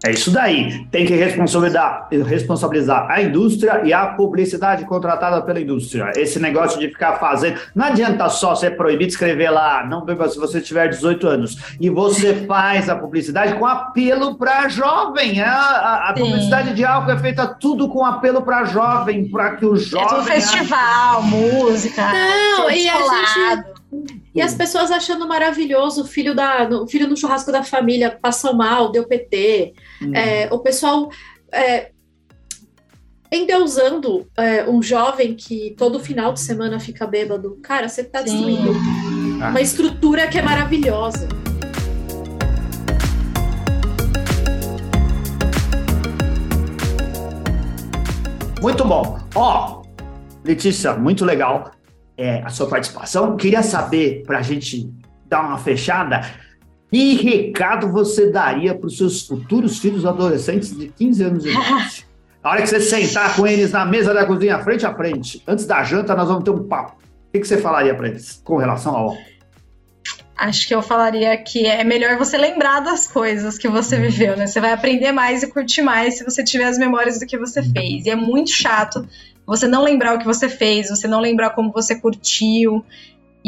[0.05, 0.85] É isso daí.
[0.91, 6.11] Tem que responsabilizar, responsabilizar a indústria e a publicidade contratada pela indústria.
[6.15, 7.59] Esse negócio de ficar fazendo.
[7.73, 11.57] Não adianta só ser proibido escrever lá, não beba se você tiver 18 anos.
[11.79, 15.41] E você faz a publicidade com apelo para jovem.
[15.41, 19.65] A, a, a publicidade de álcool é feita tudo com apelo para jovem, para que
[19.65, 20.05] o jovem.
[20.05, 22.03] É tudo festival, música.
[22.13, 23.77] Não, e a gente
[24.37, 28.53] e as pessoas achando maravilhoso o filho, da, o filho no churrasco da família passou
[28.53, 29.73] mal, deu PT.
[29.99, 30.13] Hum.
[30.13, 31.09] É, o pessoal
[31.51, 31.89] é,
[33.31, 37.57] endeusando é, um jovem que todo final de semana fica bêbado.
[37.63, 38.73] Cara, você está destruindo
[39.41, 39.49] ah.
[39.49, 41.27] uma estrutura que é maravilhosa.
[48.61, 49.17] Muito bom.
[49.33, 49.81] Ó,
[50.43, 51.71] Letícia, muito legal
[52.17, 53.37] é, a sua participação.
[53.37, 54.91] Queria saber, para a gente
[55.25, 56.21] dar uma fechada,
[56.91, 62.07] que recado você daria para os seus futuros filhos adolescentes de 15 anos de idade?
[62.43, 65.65] Na hora que você sentar com eles na mesa da cozinha, frente a frente, antes
[65.65, 66.95] da janta, nós vamos ter um papo.
[67.27, 69.17] O que, você falaria para eles com relação ao
[70.37, 74.45] acho que eu falaria que é melhor você lembrar das coisas que você viveu, né?
[74.45, 77.61] Você vai aprender mais e curtir mais se você tiver as memórias do que você
[77.63, 78.05] fez.
[78.05, 79.05] E é muito chato
[79.47, 82.83] você não lembrar o que você fez, você não lembrar como você curtiu.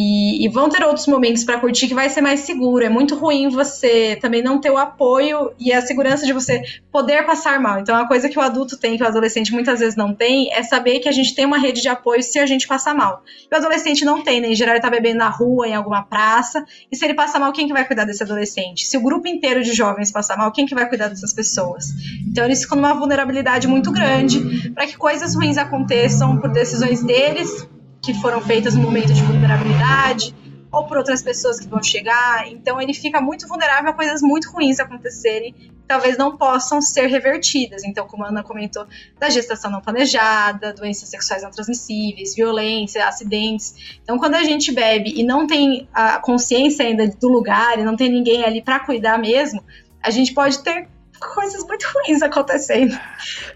[0.01, 2.85] E, e, vão ter outros momentos para curtir que vai ser mais seguro.
[2.85, 7.25] É muito ruim você também não ter o apoio e a segurança de você poder
[7.25, 7.81] passar mal.
[7.81, 10.63] Então, a coisa que o adulto tem, que o adolescente muitas vezes não tem, é
[10.63, 13.25] saber que a gente tem uma rede de apoio se a gente passar mal.
[13.51, 14.47] E o adolescente não tem, né?
[14.47, 16.63] Em geral, ele tá bebendo na rua, em alguma praça.
[16.89, 18.87] E se ele passar mal, quem que vai cuidar desse adolescente?
[18.87, 21.87] Se o grupo inteiro de jovens passar mal, quem que vai cuidar dessas pessoas?
[22.25, 27.67] Então, eles ficam numa vulnerabilidade muito grande para que coisas ruins aconteçam por decisões deles
[28.01, 30.35] que foram feitas no momento de vulnerabilidade
[30.71, 32.47] ou por outras pessoas que vão chegar.
[32.47, 37.07] Então ele fica muito vulnerável a coisas muito ruins acontecerem, que talvez não possam ser
[37.07, 37.83] revertidas.
[37.83, 38.85] Então, como a Ana comentou,
[39.19, 43.99] da gestação não planejada, doenças sexuais não transmissíveis, violência, acidentes.
[44.03, 47.95] Então, quando a gente bebe e não tem a consciência ainda do lugar e não
[47.95, 49.63] tem ninguém ali para cuidar mesmo,
[50.01, 50.87] a gente pode ter
[51.19, 52.97] coisas muito ruins acontecendo.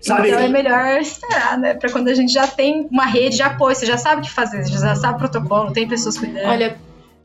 [0.01, 1.73] Sabe então que- é melhor esperar, né?
[1.73, 4.29] Pra quando a gente já tem uma rede de apoio, você já sabe o que
[4.31, 6.47] fazer, você já sabe o protocolo, tem pessoas cuidando.
[6.47, 6.77] Olha,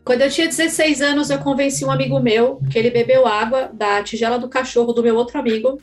[0.04, 4.02] quando eu tinha 16 anos, eu convenci um amigo meu que ele bebeu água da
[4.02, 5.78] tigela do cachorro do meu outro amigo.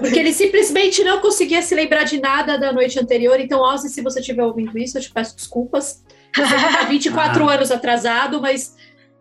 [0.00, 3.38] Porque ele simplesmente não conseguia se lembrar de nada da noite anterior.
[3.38, 6.02] Então, Ozzy, se você estiver ouvindo isso, eu te peço desculpas.
[6.34, 8.74] Você já tá 24 anos atrasado, mas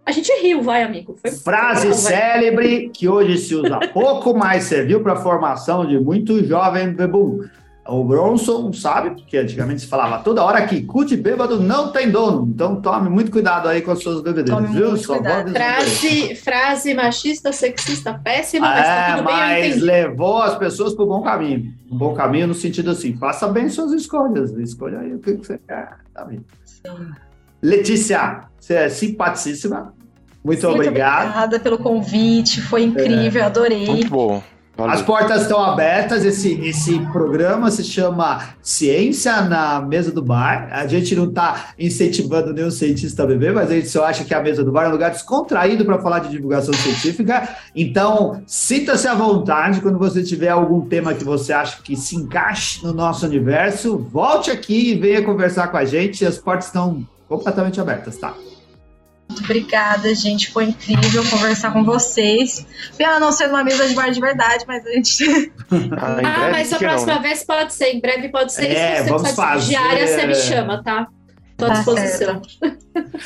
[0.05, 1.15] a gente riu, vai, amigo.
[1.21, 2.13] Foi Frase Não, vai.
[2.13, 7.41] célebre que hoje se usa pouco, mas serviu para a formação de muito jovem bebum.
[7.87, 12.09] O Bronson sabe, porque antigamente se falava toda hora que cu de bêbado não tem
[12.09, 12.47] dono.
[12.51, 14.89] Então tome muito cuidado aí com as suas bebedeiras, Tome viu?
[14.89, 15.19] muito Só.
[15.21, 21.03] Frase, frase machista, sexista, péssima, mas tá É, tudo bem, mas levou as pessoas para
[21.03, 21.73] o bom caminho.
[21.91, 24.51] Um bom caminho no sentido assim, faça bem suas escolhas.
[24.53, 25.97] Escolha aí o que você quer.
[26.11, 26.43] Tá bem.
[27.61, 29.93] Letícia, você é simpaticíssima.
[30.45, 31.23] Muito, Muito obrigado.
[31.23, 33.87] obrigada pelo convite, foi incrível, adorei.
[33.87, 34.43] Muito bom.
[34.77, 34.93] Valeu.
[34.93, 36.25] As portas estão abertas.
[36.25, 40.67] Esse, esse programa se chama Ciência na Mesa do Bar.
[40.71, 44.33] A gente não está incentivando nenhum cientista a beber, mas a gente só acha que
[44.33, 47.47] a mesa do bar é um lugar descontraído para falar de divulgação científica.
[47.73, 52.83] Então, sinta-se à vontade quando você tiver algum tema que você acha que se encaixe
[52.83, 53.97] no nosso universo.
[53.97, 56.25] Volte aqui e venha conversar com a gente.
[56.25, 58.33] As portas estão completamente abertas, tá?
[59.35, 60.49] Muito obrigada, gente.
[60.51, 62.65] Foi incrível conversar com vocês.
[62.97, 65.51] Pena não ser uma mesa de bar de verdade, mas a gente.
[65.97, 67.19] Ah, Ah, mas a que não, próxima né?
[67.21, 68.67] vez pode ser, em breve pode ser.
[68.71, 69.67] É, Se você vamos fazer.
[69.69, 71.07] diária, você me chama, tá?
[71.57, 72.41] Tô à Tá disposição.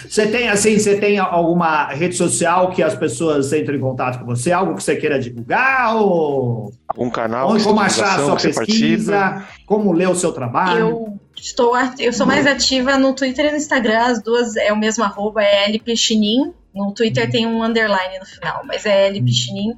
[0.07, 4.25] Você tem assim, você tem alguma rede social que as pessoas entram em contato com
[4.25, 4.51] você?
[4.51, 5.95] Algo que você queira divulgar?
[5.95, 9.11] Ou Um canal, onde, de como achar a sua pesquisa?
[9.13, 9.47] participa.
[9.65, 10.79] Como ler o seu trabalho?
[10.79, 14.77] Eu estou eu sou mais ativa no Twitter e no Instagram, as duas é o
[14.77, 16.53] mesmo arroba, é lpchinin.
[16.73, 19.73] No Twitter tem um underline no final, mas é lpchinin.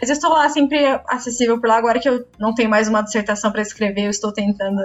[0.00, 1.76] Mas eu estou lá sempre acessível por lá.
[1.76, 4.82] Agora que eu não tenho mais uma dissertação para escrever, eu estou tentando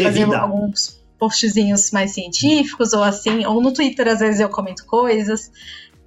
[0.00, 3.44] fazer alguns postzinhos mais científicos ou assim.
[3.44, 5.50] Ou no Twitter, às vezes eu comento coisas.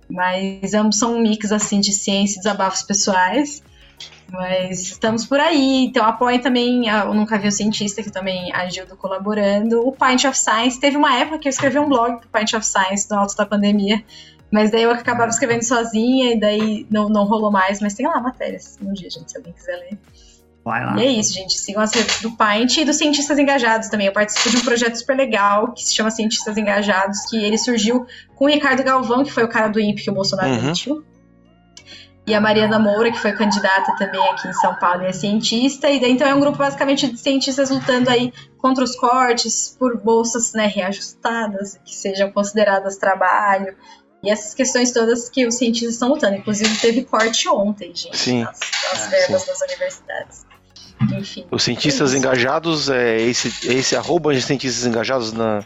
[0.10, 3.62] Mas ambos são um mix assim de ciência e desabafos pessoais.
[4.32, 5.86] Mas estamos por aí.
[5.86, 9.88] Então apoiem também a- o Nunca Vi o Cientista, que também ajuda colaborando.
[9.88, 10.80] O Pint of Science.
[10.80, 13.46] Teve uma época que eu escrevi um blog pro Pint of Science no alto da
[13.46, 14.04] pandemia.
[14.52, 17.80] Mas daí eu acabava escrevendo sozinha e daí não, não rolou mais.
[17.82, 19.98] Mas tem lá matérias no dia, gente, se alguém quiser ler.
[20.64, 20.98] Vai lá.
[21.02, 21.58] E é isso, gente.
[21.58, 24.08] Sigam as redes do Pint e dos Cientistas Engajados também.
[24.08, 28.06] Eu participo de um projeto super legal que se chama Cientistas Engajados, que ele surgiu
[28.36, 30.58] com o Ricardo Galvão, que foi o cara do INPE que o Bolsonaro Uhum.
[30.60, 31.06] demitiu.
[32.28, 35.90] E a Mariana Moura, que foi candidata também aqui em São Paulo e é cientista.
[35.90, 39.98] E daí, então é um grupo basicamente de cientistas lutando aí contra os cortes, por
[39.98, 43.74] bolsas né, reajustadas, que sejam consideradas trabalho.
[44.22, 46.36] E essas questões todas que os cientistas estão lutando.
[46.36, 48.44] Inclusive, teve corte ontem, gente, Sim.
[48.44, 48.60] nas,
[48.92, 50.46] nas verbas das universidades.
[51.14, 51.46] Enfim.
[51.50, 52.18] Os cientistas Isso.
[52.18, 55.64] engajados, é esse, é esse arroba de cientistas engajados na-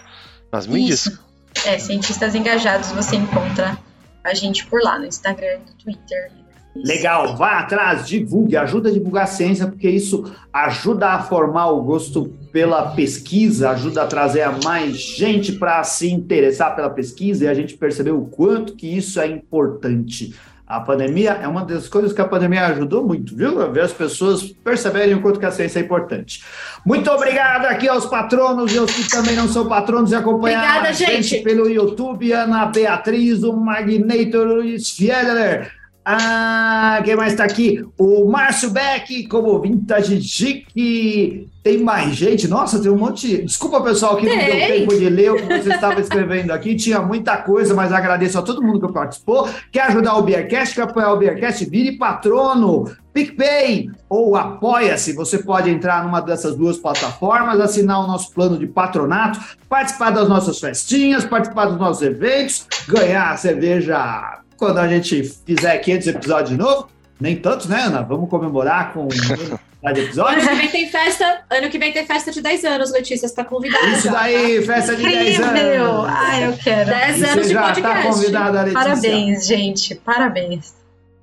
[0.51, 1.07] nas mídias?
[1.07, 1.23] Isso.
[1.65, 3.77] É, cientistas engajados, você encontra
[4.23, 6.31] a gente por lá no Instagram, no Twitter.
[6.75, 11.81] Legal, vá atrás, divulgue, ajuda a divulgar a ciência, porque isso ajuda a formar o
[11.83, 17.47] gosto pela pesquisa, ajuda a trazer a mais gente para se interessar pela pesquisa e
[17.47, 20.33] a gente percebeu o quanto que isso é importante.
[20.65, 23.61] A pandemia é uma das coisas que a pandemia ajudou muito, viu?
[23.61, 26.45] A ver as pessoas perceberem o quanto que a ciência é importante.
[26.85, 30.89] Muito obrigado aqui aos patronos e aos que também não são patronos e acompanharam Obrigada,
[30.89, 31.43] a gente, gente.
[31.43, 37.85] pelo YouTube, Ana Beatriz, o Magnator Luiz Fiedler, ah, quem mais está aqui?
[37.97, 41.47] O Márcio Beck, como Vintage Chique.
[41.61, 42.47] Tem mais gente?
[42.47, 43.43] Nossa, tem um monte.
[43.43, 44.79] Desculpa, pessoal, que não deu Tem.
[44.79, 46.75] tempo de ler o que você estava escrevendo aqui.
[46.75, 49.47] Tinha muita coisa, mas agradeço a todo mundo que participou.
[49.71, 51.69] Quer ajudar o Beercast, quer apoiar o Beercast?
[51.69, 55.13] Vire patrono, PicPay ou Apoia-se.
[55.13, 59.39] Você pode entrar numa dessas duas plataformas, assinar o nosso plano de patronato,
[59.69, 66.07] participar das nossas festinhas, participar dos nossos eventos, ganhar cerveja quando a gente fizer 500
[66.07, 66.87] episódios de novo.
[67.19, 68.01] Nem tantos, né, Ana?
[68.03, 69.07] Vamos comemorar com
[69.83, 70.47] Ano episódio.
[70.47, 71.41] que vem tem festa.
[71.49, 73.27] Ano que vem tem festa de 10 anos, Letícia.
[73.27, 73.83] Você tá convidada.
[73.87, 75.85] Isso já, daí, festa de 10 Incrível!
[76.03, 76.05] anos.
[76.07, 76.89] Ai, eu quero.
[76.91, 78.07] 10 E anos Você de já está podcast.
[78.07, 78.79] convidada, Letícia.
[78.79, 79.95] Parabéns, gente.
[79.95, 80.73] Parabéns.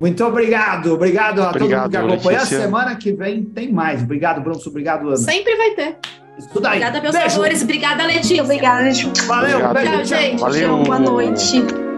[0.01, 0.93] Muito obrigado.
[0.93, 2.31] Obrigado a todo mundo Obrigado, que acompanhou.
[2.41, 2.59] Letícia.
[2.61, 4.01] Semana que vem tem mais.
[4.03, 4.69] Obrigado, Bronson.
[4.69, 5.17] Obrigado, Ana.
[5.17, 5.95] Sempre vai ter.
[6.37, 6.71] Isso daí.
[6.79, 7.35] Obrigada, meus Beijo.
[7.35, 7.61] amores.
[7.63, 8.43] Obrigada, Letícia.
[8.43, 9.21] Obrigada, gente.
[9.21, 9.65] Valeu.
[9.65, 9.73] Obrigado.
[9.73, 10.03] Beijo.
[10.03, 10.39] Tchau, gente.
[10.41, 10.83] Valeu.
[10.83, 11.88] Boa noite.